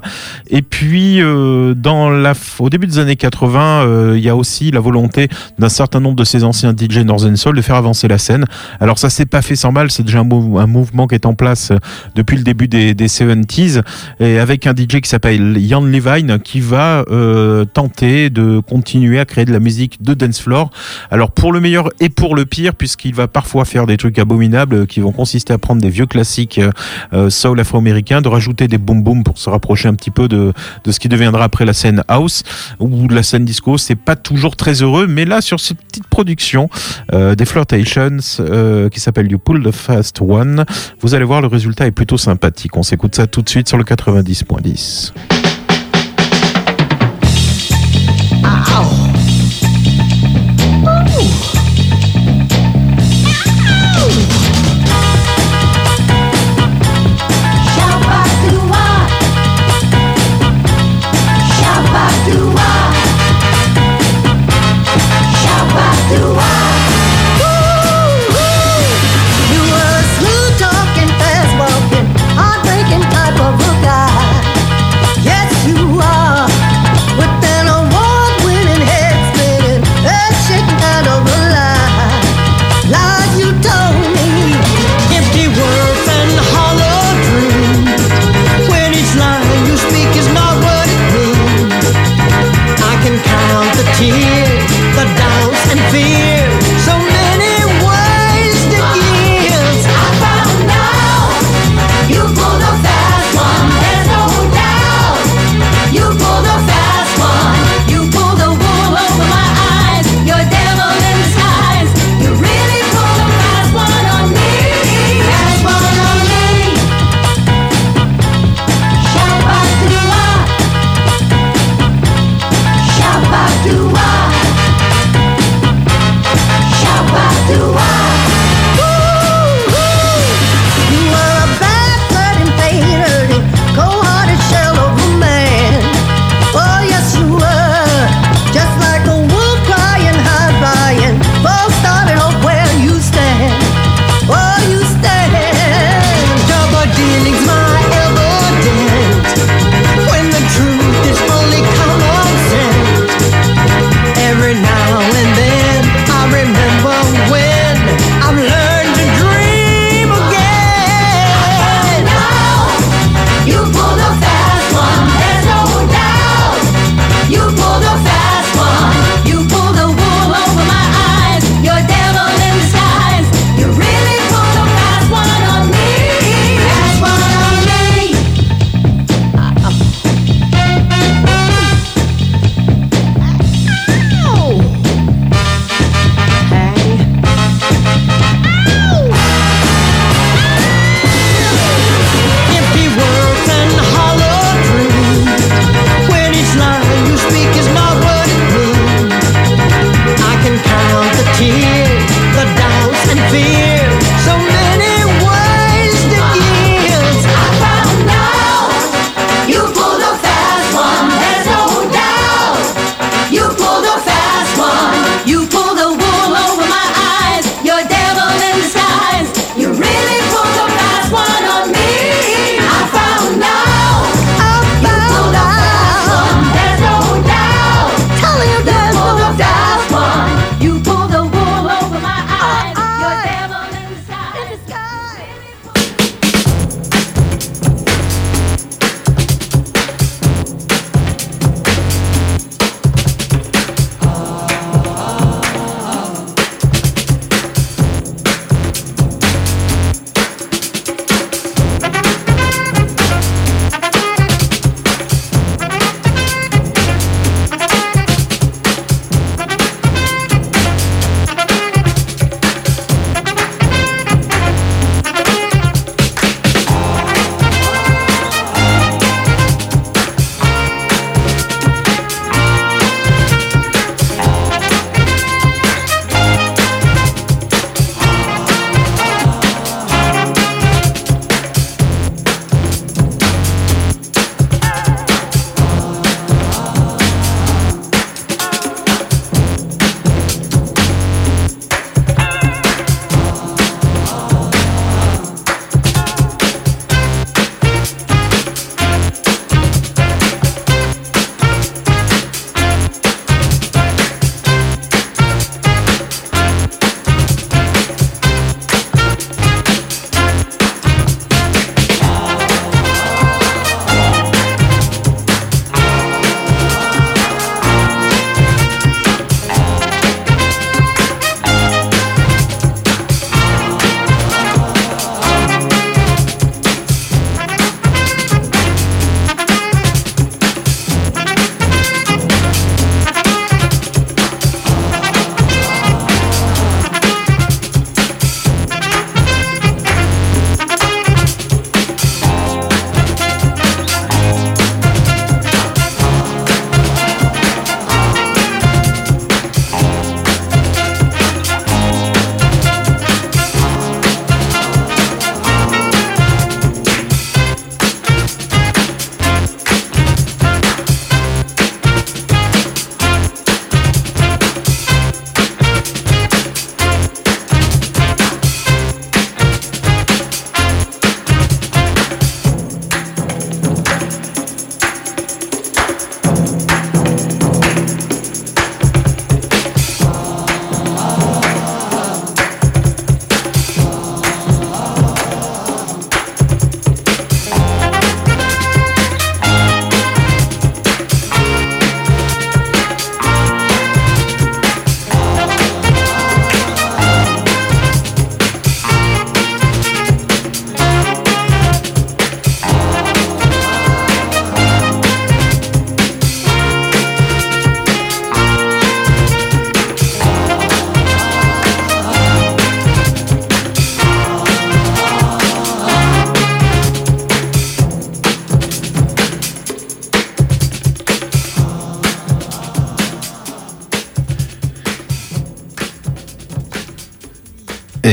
[0.48, 4.70] Et puis euh, dans la, au début des années 80, euh, il y a aussi
[4.70, 5.28] la volonté
[5.58, 8.46] d'un certain nombre de ces anciens DJ Northern Soul de faire avancer la scène.
[8.80, 11.26] Alors ça s'est pas fait sans mal, c'est déjà un, mou- un mouvement qui est
[11.26, 11.78] en place euh,
[12.16, 13.82] depuis le début des, des 70s
[14.18, 19.24] et avec un DJ qui s'appelle Ian Levine qui va euh, tenter de continuer à
[19.24, 20.70] créer de la musique de dance floor.
[21.12, 24.18] Alors pour le le meilleur et pour le pire, puisqu'il va parfois faire des trucs
[24.18, 26.70] abominables euh, qui vont consister à prendre des vieux classiques euh,
[27.12, 30.52] euh, soul afro-américains, de rajouter des boom boom pour se rapprocher un petit peu de,
[30.84, 32.42] de ce qui deviendra après la scène house
[32.78, 33.78] ou de la scène disco.
[33.78, 36.68] C'est pas toujours très heureux, mais là, sur cette petite production
[37.12, 40.64] euh, des Flirtations euh, qui s'appelle You Pull the Fast One,
[41.00, 42.76] vous allez voir, le résultat est plutôt sympathique.
[42.76, 45.12] On s'écoute ça tout de suite sur le 90.10.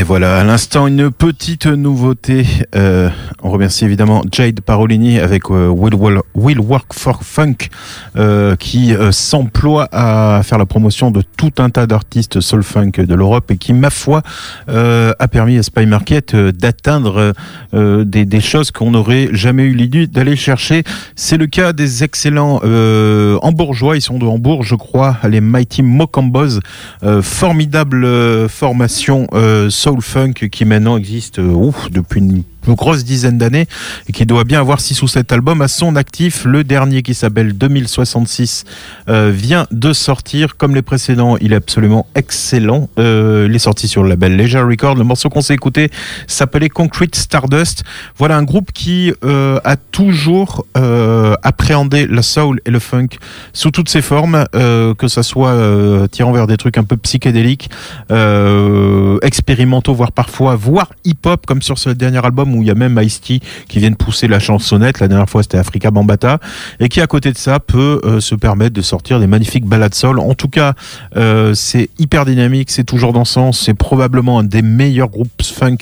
[0.08, 2.46] voilà, à l'instant, une petite nouveauté.
[2.76, 3.10] Euh,
[3.44, 7.56] on remercie évidemment Jade Parolini avec euh, Will, Will- Will Work for Funk,
[8.18, 12.92] euh, qui euh, s'emploie à faire la promotion de tout un tas d'artistes soul funk
[12.98, 14.22] de l'Europe et qui, ma foi,
[14.70, 17.34] euh, a permis à Spy Market euh, d'atteindre
[17.74, 20.84] euh, des, des choses qu'on n'aurait jamais eu l'idée d'aller chercher.
[21.16, 22.62] C'est le cas des excellents
[23.42, 26.60] Hambourgeois, ils sont de Hambourg, je crois, les Mighty Mocambos,
[27.22, 29.28] formidable formation
[29.70, 32.44] soul funk qui maintenant existe ouf, depuis une
[32.76, 33.68] grosse dizaine d'années
[34.08, 36.46] et qui doit bien avoir 6 ou 7 albums à son actif.
[36.46, 37.58] Le dernier qui s'appelle
[38.08, 38.64] 2066
[39.10, 40.58] euh, vient de sortir.
[40.58, 42.90] Comme les précédents, il est absolument excellent.
[42.98, 44.96] Euh, il est sorti sur le label Leisure Record.
[44.96, 45.90] Le morceau qu'on s'est écouté
[46.28, 47.84] s'appelait Concrete Stardust.
[48.18, 53.10] Voilà un groupe qui euh, a toujours euh, appréhendé la soul et le funk
[53.54, 57.70] sous toutes ses formes, que ça soit tirant vers des trucs un peu psychédéliques,
[59.22, 63.00] expérimentaux, voire parfois, voire hip-hop, comme sur ce dernier album où il y a même
[63.02, 65.00] Ice-T qui vient de pousser la chansonnette.
[65.00, 66.40] La dernière fois, c'était Africa Bambata.
[66.80, 69.94] Et qui, à côté de ça, peut euh, se permettre de sortir des magnifiques balades
[69.94, 70.20] soul.
[70.20, 70.74] En tout cas,
[71.16, 73.52] euh, c'est hyper dynamique, c'est toujours dansant.
[73.52, 75.78] C'est probablement un des meilleurs groupes funk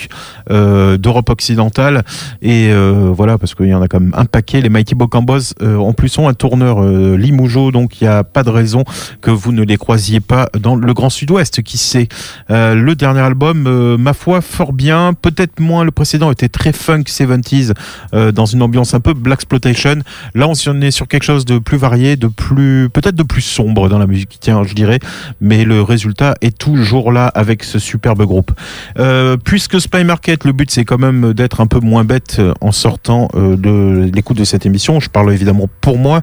[0.49, 2.03] euh, d'Europe occidentale.
[2.41, 2.71] Et
[3.15, 4.61] voilà, parce qu'il y en a quand même un paquet.
[4.61, 8.49] Les Mighty Bocambos, en plus, ont un tourneur Limoujo, donc il n'y a pas de
[8.49, 8.83] raison
[9.21, 11.61] que vous ne les croisiez pas dans le Grand Sud-Ouest.
[11.63, 12.07] Qui sait
[12.49, 15.13] Le dernier album, ma foi, fort bien.
[15.13, 15.83] Peut-être moins.
[15.83, 17.73] Le précédent était très funk 70s,
[18.13, 20.01] euh, dans une ambiance un peu black exploitation.
[20.33, 23.89] Là, on est sur quelque chose de plus varié, de plus, peut-être de plus sombre
[23.89, 24.37] dans la musique.
[24.39, 24.99] Tiens, je dirais.
[25.41, 28.51] Mais le résultat est toujours là avec ce superbe groupe.
[28.99, 32.53] Euh, puisque Spy Market, le but c'est quand même d'être un peu moins bête euh,
[32.61, 34.99] en sortant euh, de l'écoute de cette émission.
[34.99, 36.21] Je parle évidemment pour moi,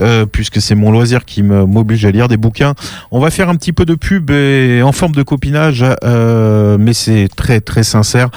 [0.00, 2.74] euh, puisque c'est mon loisir qui m'oblige à lire des bouquins.
[3.10, 7.28] On va faire un petit peu de pub et en forme de copinage, mais c'est
[7.34, 8.30] très très sincère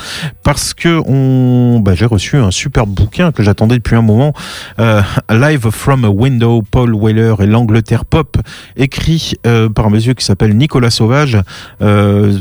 [0.44, 4.34] parce que on, bah, j'ai reçu un super bouquin que j'attendais depuis un moment,
[5.30, 8.36] Live from a Window, Paul Weller et l'Angleterre pop,
[8.76, 11.38] écrit euh, par un monsieur qui s'appelle Nicolas Sauvage.
[11.82, 12.38] Euh,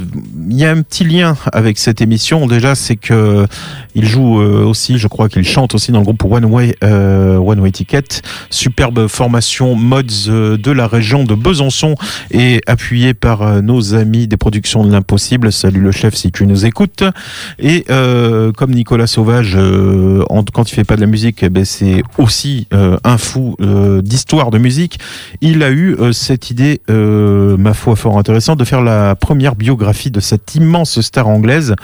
[0.50, 2.48] Il y a un petit lien avec cette émission.
[2.48, 3.46] Déjà, c'est que
[3.94, 7.60] il joue euh, aussi, je crois qu'il chante aussi dans le groupe One Way, One
[7.60, 8.22] Way Ticket.
[8.50, 11.94] Superbe formation mods de la région de Besançon
[12.32, 15.52] et appuyé par nos amis des productions de l'impossible.
[15.52, 17.04] Salut le chef si tu nous écoutes.
[17.60, 17.84] Et
[18.56, 19.56] comme Nicolas Sauvage,
[20.52, 24.50] quand il fait pas de la musique, eh ben, c'est aussi un fou euh, d'histoire
[24.50, 24.98] de musique.
[25.42, 29.54] Il a eu euh, cette idée, euh, ma foi, fort intéressante, de faire la première
[29.54, 31.74] biographie de cette immense star anglaise.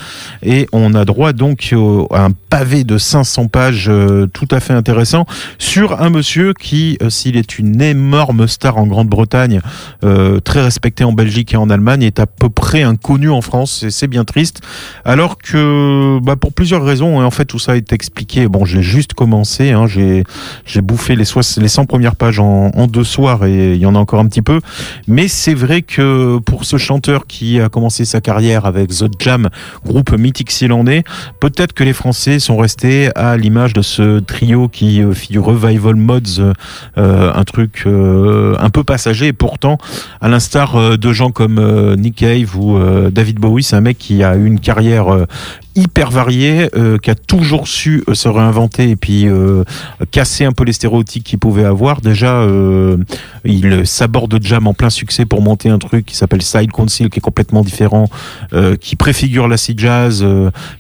[0.43, 4.61] Et on a droit donc au- à un pavé de 500 pages euh, tout à
[4.61, 5.27] fait intéressant
[5.59, 9.61] sur un monsieur qui, euh, s'il est une énorme star en Grande-Bretagne,
[10.03, 13.83] euh, très respecté en Belgique et en Allemagne, est à peu près inconnu en France.
[13.83, 14.63] Et c'est bien triste.
[15.05, 18.49] Alors que, bah, pour plusieurs raisons, hein, en fait, tout ça est expliqué.
[18.49, 20.25] Bon, j'ai juste commencé, hein, j'ai,
[20.65, 23.95] j'ai bouffé les, soix- les 100 premières pages en, deux soirs et il y en
[23.95, 24.61] a encore un petit peu.
[25.07, 29.49] Mais c'est vrai que pour ce chanteur qui a commencé sa carrière avec The Jam,
[29.85, 31.05] groupe mythique zélandais,
[31.41, 35.97] peut-être que les Français sont restés à l'image de ce trio qui euh, fit revival
[35.97, 36.53] mods, euh,
[36.99, 39.29] euh, un truc un peu passager.
[39.29, 39.79] Et pourtant,
[40.21, 42.79] à l'instar de gens comme Nick Cave ou
[43.11, 45.27] David Bowie, c'est un mec qui a eu une carrière
[45.75, 49.65] hyper variée, euh, qui a toujours su euh, se réinventer et puis euh,
[50.11, 52.01] casser un peu les stéréotypes qu'il pouvait avoir.
[52.01, 52.97] Déjà, euh,
[53.45, 57.11] il s'aborde de jam en plein succès pour monter un truc qui s'appelle Side Council,
[57.11, 58.09] qui est complètement différent,
[58.53, 60.25] euh, qui préfigure l'acid jazz,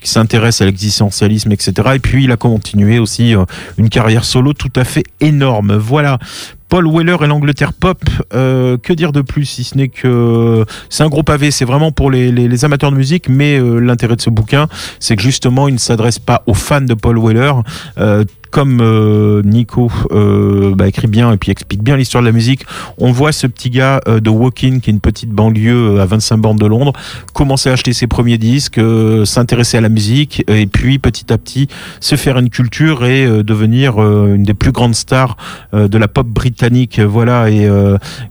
[0.00, 1.72] qui s'intéresse à l'existentialisme, etc.
[1.94, 3.34] Et puis il a continué aussi
[3.78, 5.76] une carrière solo tout à fait énorme.
[5.76, 6.18] Voilà.
[6.70, 7.98] Paul Weller et l'Angleterre pop,
[8.32, 11.90] euh, que dire de plus si ce n'est que c'est un gros pavé, c'est vraiment
[11.90, 14.68] pour les, amateurs de musique, mais euh, l'intérêt de ce bouquin,
[15.00, 17.54] c'est que justement, il ne s'adresse pas aux fans de Paul Weller.
[18.50, 22.64] Comme euh, Nico euh, bah, écrit bien et puis explique bien l'histoire de la musique,
[22.98, 26.06] on voit ce petit gars euh, de Woking, qui est une petite banlieue euh, à
[26.06, 26.92] 25 bornes de Londres,
[27.32, 31.38] commencer à acheter ses premiers disques, euh, s'intéresser à la musique, et puis petit à
[31.38, 31.68] petit
[32.00, 35.36] se faire une culture et devenir une des plus grandes stars
[35.72, 37.00] de la pop britannique.
[37.00, 37.68] Voilà, et,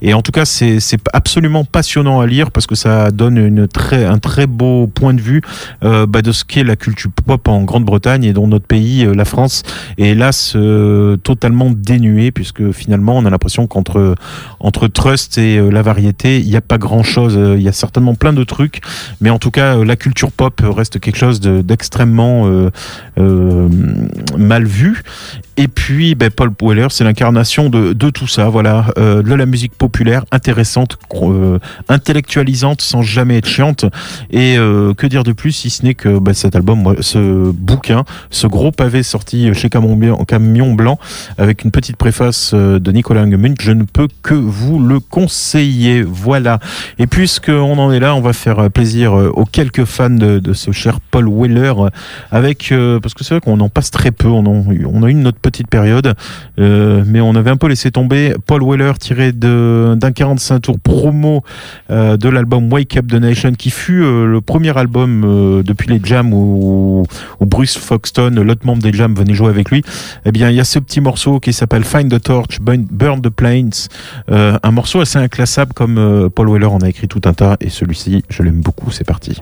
[0.01, 3.67] et en tout cas, c'est c'est absolument passionnant à lire parce que ça donne une
[3.67, 5.41] très, un très beau point de vue
[5.81, 9.63] bah, de ce qu'est la culture pop en Grande-Bretagne et dont notre pays, la France,
[9.97, 14.15] est hélas euh, totalement dénué puisque finalement on a l'impression qu'entre
[14.59, 17.35] entre Trust et euh, la variété, il n'y a pas grand-chose.
[17.37, 18.81] Euh, Il y a certainement plein de trucs,
[19.21, 22.47] mais en tout cas la culture pop reste quelque chose de- d'extrêmement
[24.37, 25.03] mal vu.
[25.57, 29.73] Et puis, ben, Paul Weller, c'est l'incarnation de, de tout ça, voilà, de la musique
[29.73, 30.97] populaire, intéressante,
[31.89, 33.85] intellectualisante, sans jamais être chiante.
[34.31, 38.47] Et que dire de plus, si ce n'est que ben, cet album, ce bouquin, ce
[38.47, 39.69] gros pavé sorti chez
[39.99, 40.99] Camion Camion Blanc,
[41.37, 46.01] avec une petite préface euh, de Nicolas Angemund, je ne peux que vous le conseiller.
[46.01, 46.59] Voilà.
[46.97, 50.53] Et puisqu'on en est là, on va faire euh, plaisir euh, aux quelques fans de,
[50.53, 51.73] ce cher Paul Weller,
[52.31, 54.27] avec parce que c'est vrai qu'on en passe très peu.
[54.27, 56.13] On, a eu notre petite période,
[56.57, 61.43] mais on avait un peu laissé tomber Paul Weller tiré d'un 45 tours promo
[61.89, 67.05] de l'album Wake Up the Nation, qui fut le premier album depuis les jams où,
[67.39, 69.83] où Bruce Foxton, l'autre membre des jams, venait jouer avec lui.
[70.25, 73.29] Eh bien, il y a ce petit morceau qui s'appelle Find the Torch, Burn the
[73.29, 73.87] Plains,
[74.31, 77.57] euh, un morceau assez inclassable comme euh, Paul Weller en a écrit tout un tas,
[77.59, 78.91] et celui-ci, je l'aime beaucoup.
[78.91, 79.41] C'est parti.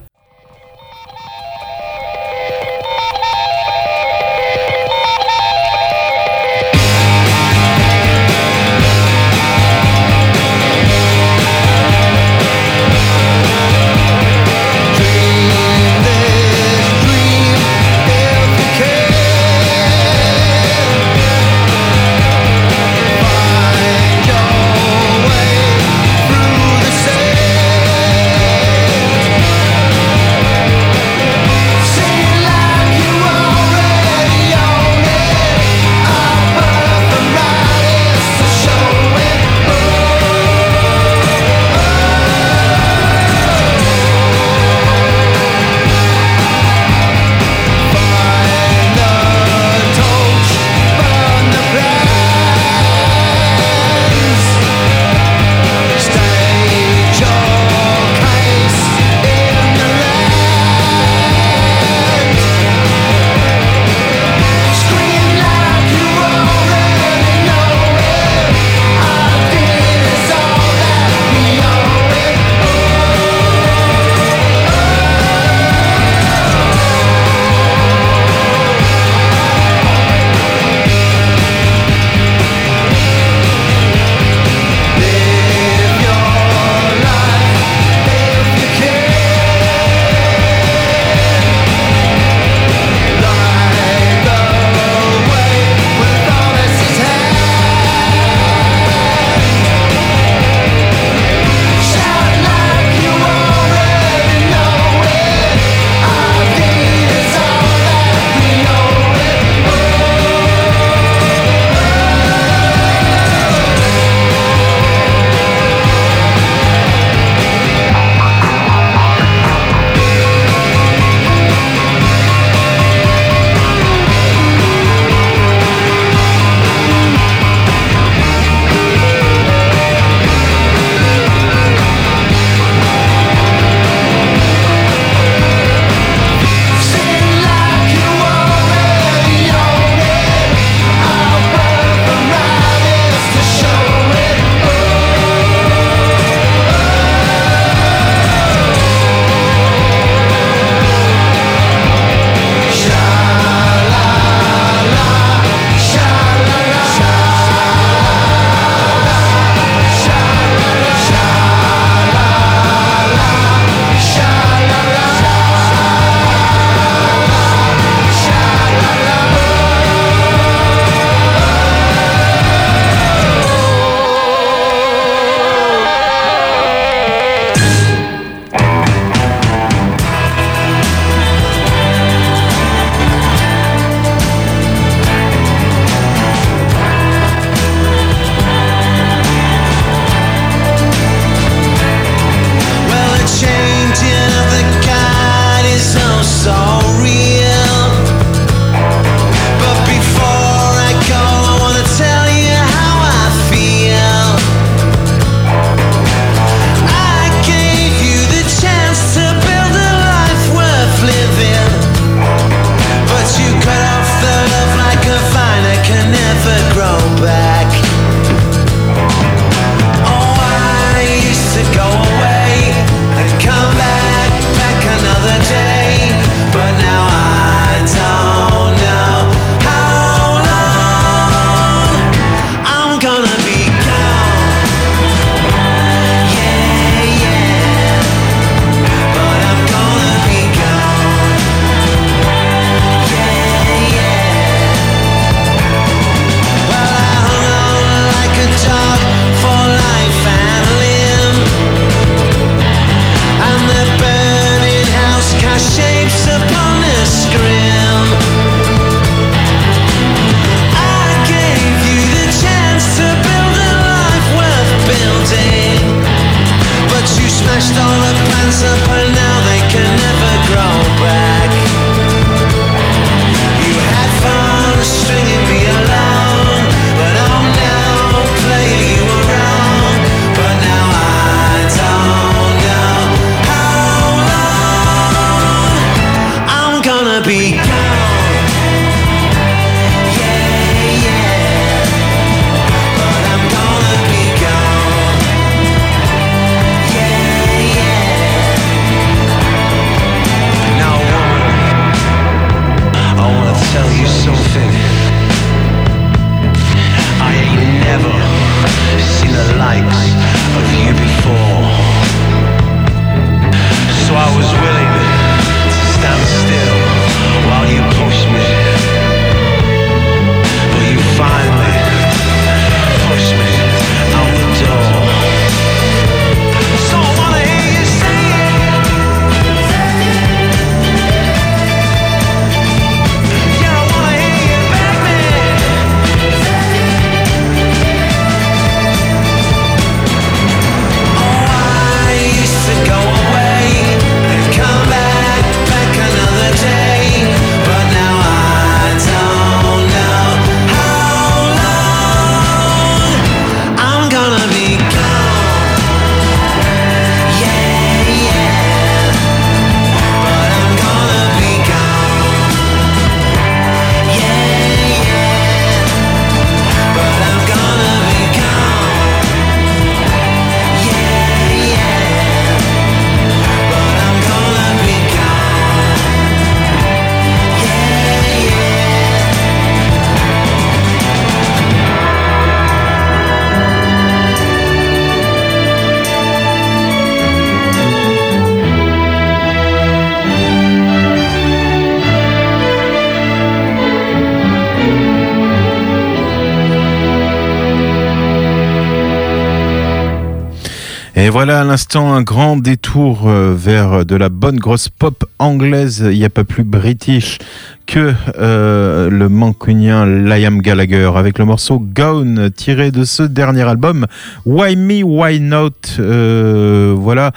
[401.39, 406.03] Voilà à l'instant un grand détour euh, vers de la bonne grosse pop anglaise.
[406.11, 407.37] Il n'y a pas plus british
[407.85, 414.07] que euh, le mancunien Liam Gallagher avec le morceau Gone tiré de ce dernier album
[414.47, 417.31] Why Me Why Not Euh, voilà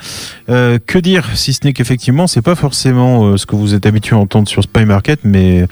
[0.51, 3.85] Euh, que dire si ce n'est qu'effectivement c'est pas forcément euh, ce que vous êtes
[3.85, 5.65] habitué à entendre sur Spy Market mais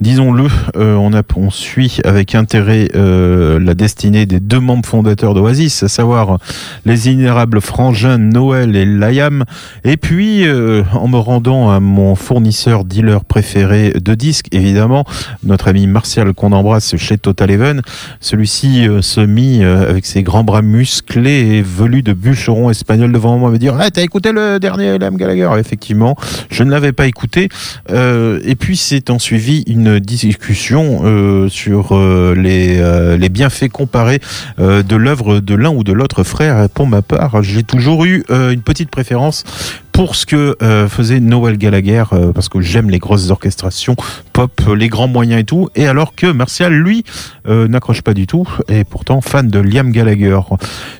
[0.00, 5.34] disons-le euh, on, a, on suit avec intérêt euh, la destinée des deux membres fondateurs
[5.34, 6.38] d'Oasis à savoir
[6.86, 9.44] les inérables frangins Noël et Liam
[9.84, 15.04] et puis euh, en me rendant à mon fournisseur dealer préféré de disques évidemment
[15.44, 17.82] notre ami Martial qu'on embrasse chez Total Even
[18.20, 23.50] celui-ci se mit avec ses grands bras musclés et velus de bûcheron espagnol devant moi
[23.50, 26.16] me dire ah, t'as écouté le dernier Liam Gallagher effectivement
[26.50, 27.48] je ne l'avais pas écouté
[27.90, 32.82] Euh, et puis s'est en suivi une discussion euh, sur euh, les,
[33.18, 34.20] les bienfaits comparés
[34.58, 36.68] de l'œuvre de l'un ou de l'autre frère.
[36.68, 39.44] Pour ma part, j'ai toujours eu une petite préférence
[39.92, 43.94] pour ce que euh, faisait Noel Gallagher, euh, parce que j'aime les grosses orchestrations
[44.32, 47.04] pop, euh, les grands moyens et tout, et alors que Martial, lui,
[47.44, 50.38] n'accroche pas du tout, et pourtant fan de Liam Gallagher.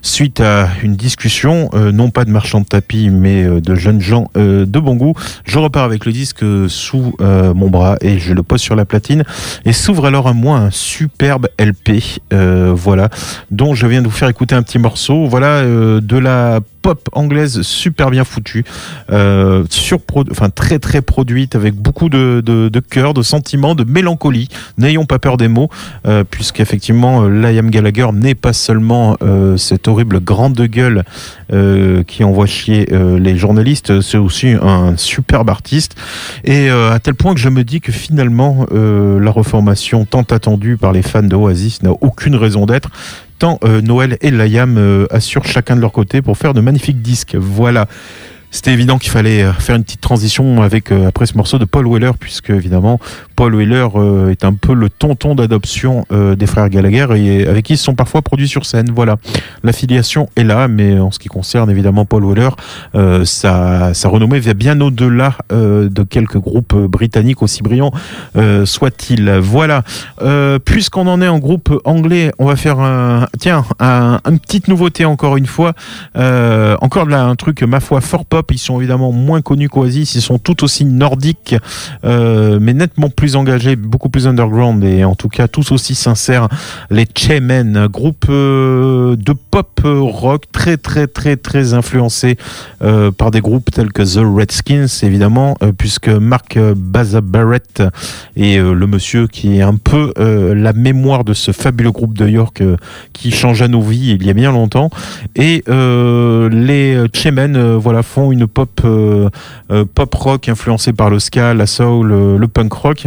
[0.03, 4.79] Suite à une discussion, non pas de marchands de tapis, mais de jeunes gens de
[4.81, 5.15] bon goût,
[5.45, 9.23] je repars avec le disque sous mon bras et je le pose sur la platine,
[9.65, 13.09] et s'ouvre alors à moi un superbe LP, voilà,
[13.51, 17.63] dont je viens de vous faire écouter un petit morceau, voilà, de la pop anglaise
[17.63, 18.65] super bien foutue,
[19.11, 19.65] euh,
[20.55, 24.49] très très produite avec beaucoup de, cœur, de sentiments, de mélancolie.
[24.79, 25.69] N'ayons pas peur des mots,
[26.07, 31.05] euh, puisqu'effectivement euh, Liam Gallagher n'est pas seulement euh, cette horrible grande gueule
[32.07, 32.89] qui envoie chier
[33.19, 35.97] les journalistes, c'est aussi un superbe artiste.
[36.45, 40.93] Et à tel point que je me dis que finalement la reformation tant attendue par
[40.93, 42.89] les fans de Oasis n'a aucune raison d'être
[43.65, 47.35] euh, Noël et Liam euh, assurent chacun de leur côté pour faire de magnifiques disques.
[47.35, 47.87] Voilà.
[48.55, 51.65] C'était évident qu'il fallait euh, faire une petite transition avec euh, après ce morceau de
[51.65, 53.01] Paul Weller puisque évidemment
[53.35, 57.73] Paul Weller euh, est un peu le tonton d'adoption des frères Gallagher et avec qui
[57.73, 58.91] ils sont parfois produits sur scène.
[58.95, 59.17] Voilà,
[59.63, 62.51] l'affiliation est là, mais en ce qui concerne évidemment Paul Weller,
[62.95, 67.93] euh, sa, sa renommée va bien au-delà euh, de quelques groupes britanniques aussi brillants
[68.37, 69.31] euh, soit-il.
[69.41, 69.83] Voilà,
[70.65, 75.05] puisqu'on en est en groupe anglais, on va faire un tiens un, une petite nouveauté
[75.05, 75.73] encore une fois,
[76.15, 78.42] encore là un truc ma foi fort pop.
[78.51, 81.55] Ils sont évidemment moins connus qu'Oasis, ils sont tout aussi nordiques,
[82.05, 86.49] euh, mais nettement plus engagés, beaucoup plus underground et en tout cas tous aussi sincères.
[86.91, 92.37] Les Chemen, groupe euh, de pop euh, rock très très très très influencé
[93.17, 97.83] par des groupes tels que The Redskins évidemment, puisque Mark Baza Barrett
[98.37, 102.63] est le monsieur qui est un peu la mémoire de ce fabuleux groupe de York
[103.13, 104.91] qui changea nos vies il y a bien longtemps.
[105.37, 109.29] Et les Chemen voilà, font une pop euh,
[109.71, 113.07] euh, pop rock influencée par le ska, la soul, euh, le punk rock,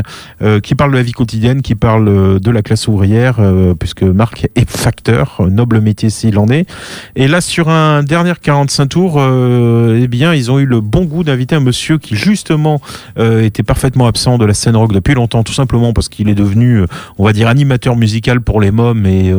[0.64, 3.38] qui parle de la vie quotidienne, qui parle de la classe ouvrière,
[3.80, 6.68] puisque Marc est facteur, noble métier s'il en est.
[7.16, 11.24] Et là, sur un dernier 45 tours, eh bien, ils ont eu le bon goût
[11.24, 12.80] d'inviter un monsieur qui justement
[13.18, 16.84] était parfaitement absent de la scène rock depuis longtemps, tout simplement parce qu'il est devenu,
[17.18, 19.34] on va dire, animateur musical pour les mômes et,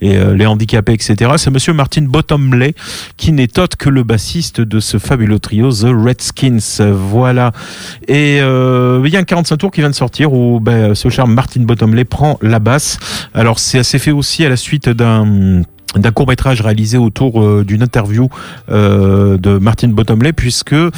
[0.00, 1.32] les handicapés, etc.
[1.36, 2.74] C'est monsieur Martin Bottomley,
[3.16, 6.80] qui n'est autre que le bassiste de ce fabuleux trio, The Redskins.
[6.80, 7.52] Voilà.
[8.06, 11.08] Et euh, il y a un 45 tours qui vient de sortir où ben, ce
[11.08, 12.98] cher Martin Bottomley prend la basse.
[13.34, 15.62] Alors, c'est fait aussi à la suite d'un
[15.96, 18.28] d'un court métrage réalisé autour euh, d'une interview
[18.70, 20.90] euh, de Martin Bottomley puisque euh,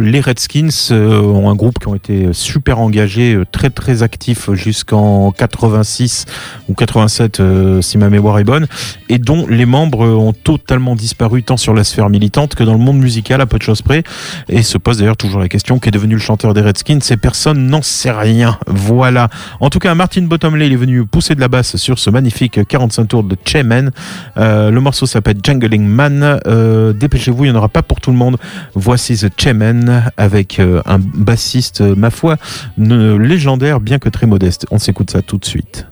[0.00, 4.52] les Redskins euh, ont un groupe qui ont été super engagés, euh, très très actifs
[4.52, 6.24] jusqu'en 86
[6.68, 8.66] ou 87 euh, si ma mémoire est bonne
[9.08, 12.80] et dont les membres ont totalement disparu tant sur la sphère militante que dans le
[12.80, 14.02] monde musical à peu de choses près.
[14.48, 16.98] Et se pose d'ailleurs toujours la question qu'est devenu le chanteur des Redskins?
[17.10, 18.58] Et personne n'en sait rien.
[18.66, 19.28] Voilà.
[19.60, 22.66] En tout cas Martin Bottomley il est venu pousser de la basse sur ce magnifique
[22.66, 23.92] 45 tours de Chemen
[24.38, 26.40] euh, le morceau s'appelle Jungling Man.
[26.46, 28.36] Euh, Dépêchez-vous, il n'y en aura pas pour tout le monde.
[28.74, 32.36] Voici The Chemen avec euh, un bassiste, ma foi,
[32.78, 34.66] légendaire, bien que très modeste.
[34.70, 35.86] On s'écoute ça tout de suite.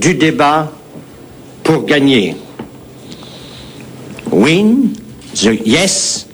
[0.00, 0.72] Du débat
[1.62, 2.36] pour gagner.
[4.30, 4.92] Win,
[5.34, 6.26] the yes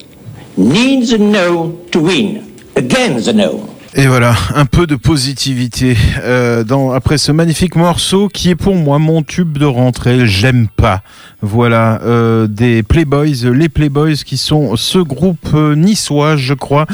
[0.56, 2.42] needs a no to win.
[2.76, 3.68] Again the no.
[3.94, 6.62] Et voilà, un peu de positivité euh,
[6.94, 10.26] après ce magnifique morceau qui est pour moi mon tube de rentrée.
[10.26, 11.02] J'aime pas.
[11.40, 16.84] Voilà, euh, des Playboys, les Playboys qui sont ce groupe euh, niçois, je crois,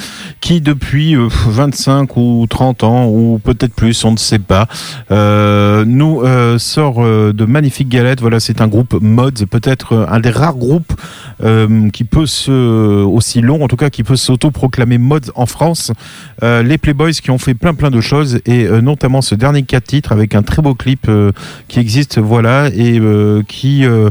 [0.42, 4.66] qui depuis euh, 25 ou 30 ans ou peut-être plus, on ne sait pas,
[5.10, 8.20] euh, nous euh, sort euh, de magnifiques galettes.
[8.20, 10.92] Voilà, c'est un groupe mods, peut-être euh, un des rares groupes
[11.42, 15.90] euh, qui peut se aussi long, en tout cas, qui peut s'auto-proclamer mods en France.
[16.42, 19.62] Euh, les Playboys qui ont fait plein plein de choses et euh, notamment ce dernier
[19.62, 21.32] 4 titres avec un très beau clip euh,
[21.68, 24.10] qui existe, voilà, et euh, qui euh,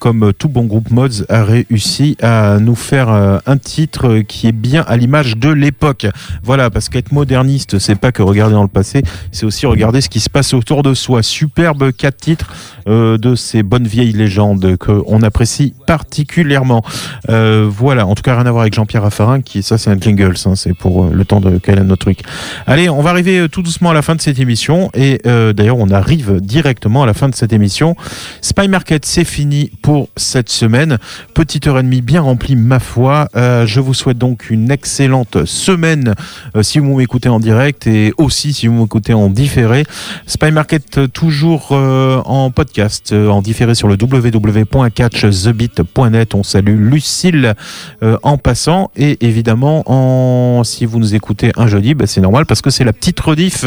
[0.00, 4.52] comme tout bon groupe mods, a réussi à nous faire euh, un titre qui est
[4.52, 6.06] bien à l'image de l'époque.
[6.42, 10.08] Voilà, parce qu'être moderniste, c'est pas que regarder dans le passé, c'est aussi regarder ce
[10.08, 11.22] qui se passe autour de soi.
[11.22, 12.50] Superbe quatre titres
[12.88, 16.82] euh, de ces bonnes vieilles légendes qu'on apprécie particulièrement.
[17.28, 20.00] Euh, voilà, en tout cas rien à voir avec Jean-Pierre Raffarin, qui ça c'est un
[20.00, 22.20] jingle, hein, c'est pour le temps de caler notre truc.
[22.66, 25.90] Allez, on va arriver tout doucement à la fin de cette émission et d'ailleurs on
[25.90, 27.96] arrive directement à la fin de cette émission.
[28.40, 30.98] Spy Market, c'est fini pour cette semaine.
[31.34, 33.28] Petite heure et demie bien remplie, ma foi.
[33.36, 36.14] Euh, je vous souhaite donc une excellente semaine
[36.56, 39.84] euh, si vous m'écoutez en direct et aussi si vous m'écoutez en différé.
[40.26, 46.34] Spy Market euh, toujours euh, en podcast, euh, en différé sur le www.catchthebit.net.
[46.34, 47.54] On salue Lucille
[48.02, 52.44] euh, en passant et évidemment en si vous nous écoutez un jeudi, bah, c'est normal
[52.46, 53.64] parce que c'est la petite rediff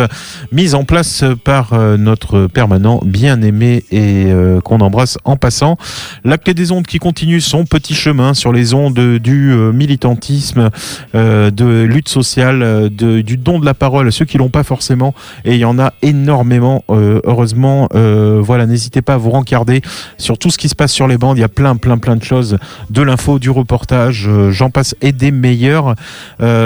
[0.52, 4.28] mise en place par notre permanent bien aimé et
[4.64, 5.78] qu'on embrasse en passant.
[6.24, 10.70] La clé des ondes qui continue son petit chemin sur les ondes du euh, militantisme,
[11.16, 15.14] euh, de lutte sociale, euh, du don de la parole ceux qui l'ont pas forcément.
[15.46, 17.90] Et il y en a énormément, heureusement.
[17.94, 19.82] Voilà, n'hésitez pas à vous rencarder
[20.18, 21.38] sur tout ce qui se passe sur les bandes.
[21.38, 22.58] Il y a plein, plein, plein de choses,
[22.90, 25.96] de l'info, du reportage, j'en passe et des meilleurs.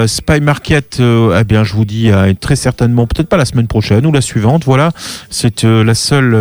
[0.06, 2.10] Spy Market, eh bien, je vous dis
[2.40, 4.64] très certainement, peut-être pas la semaine prochaine ou la suivante.
[4.64, 4.90] Voilà,
[5.30, 6.36] c'est la seule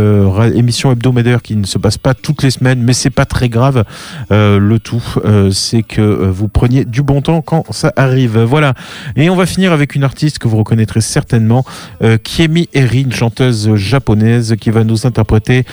[0.56, 3.84] émission hebdomadaire qui ne se passe pas toutes les semaines, mais c'est pas très grave.
[4.32, 8.40] Euh, le tout, euh, c'est que euh, vous preniez du bon temps quand ça arrive.
[8.40, 8.74] Voilà.
[9.16, 11.66] Et on va finir avec une artiste que vous reconnaîtrez certainement,
[12.04, 15.66] euh, Kiemi Eri, une chanteuse japonaise qui va nous interpréter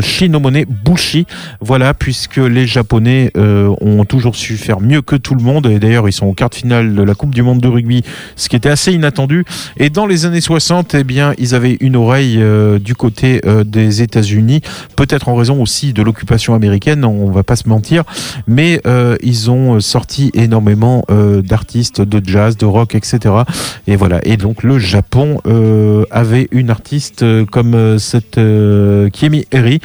[0.00, 1.26] Shinomone Bushi.
[1.60, 5.66] Voilà, puisque les Japonais ont toujours su faire mieux que tout le monde.
[5.66, 8.02] Et d'ailleurs, ils sont au quart de finale de la Coupe du Monde de rugby,
[8.36, 9.44] ce qui était assez inattendu.
[9.76, 12.42] Et dans les années 60, eh bien, ils avaient une oreille
[12.80, 14.60] du côté des États-Unis,
[14.96, 16.61] peut-être en raison aussi de l'occupation américaine,
[17.04, 18.04] on va pas se mentir,
[18.46, 23.34] mais euh, ils ont sorti énormément euh, d'artistes de jazz, de rock, etc.
[23.86, 24.20] Et voilà.
[24.24, 29.80] Et donc le Japon euh, avait une artiste euh, comme euh, cette euh, Kiemi Eri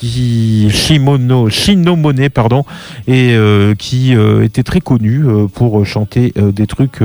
[0.00, 2.64] qui Shimono, Shinomone pardon
[3.06, 7.02] et euh, qui euh, était très connu euh, pour chanter des trucs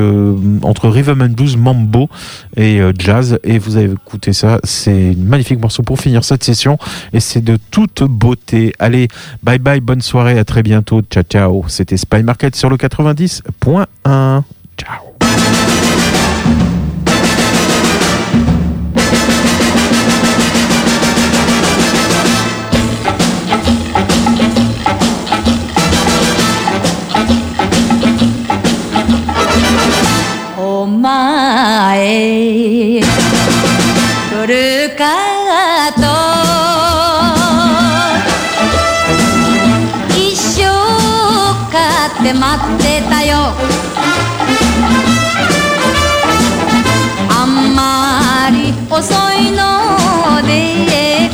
[0.64, 2.10] entre rhythm and blues, mambo
[2.56, 3.38] et jazz.
[3.44, 4.60] Et vous avez écouté ça.
[4.64, 6.78] C'est un magnifique morceau pour finir cette session.
[7.14, 8.74] Et c'est de toute beauté.
[8.80, 9.08] Allez
[9.44, 11.02] bye bye bonne soirée à très bientôt.
[11.02, 11.66] Ciao ciao.
[11.68, 14.42] C'était Spy Market sur le 90.1
[14.78, 15.16] ciao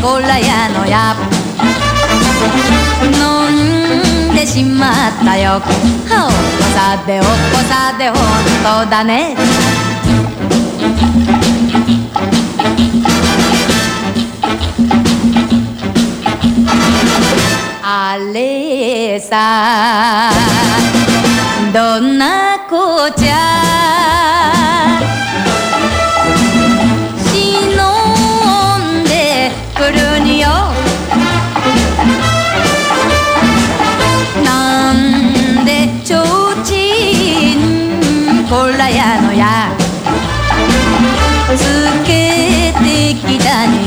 [0.02, 1.16] こらやのや
[3.14, 7.30] 飲んでしまったよはおっこさでおっこ
[7.70, 9.36] さでほんとだね
[17.84, 20.32] あれさ
[21.72, 22.76] どんな子
[23.16, 23.71] じゃ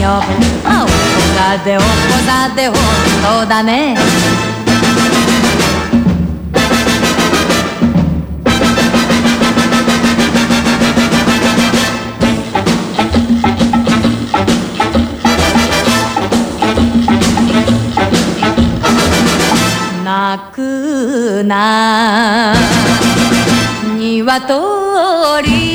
[0.05, 0.21] よ
[0.67, 0.91] あおこ
[1.35, 1.87] さでおこ
[2.27, 2.77] さでほん
[3.43, 3.97] とだね。
[20.05, 22.55] 泣くな。
[23.97, 25.74] 鶏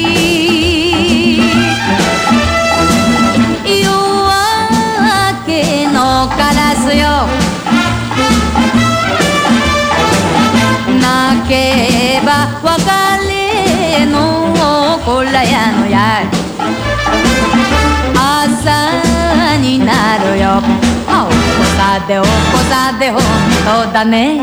[21.09, 24.41] oh Posadeo, posadeo, oh, da ne.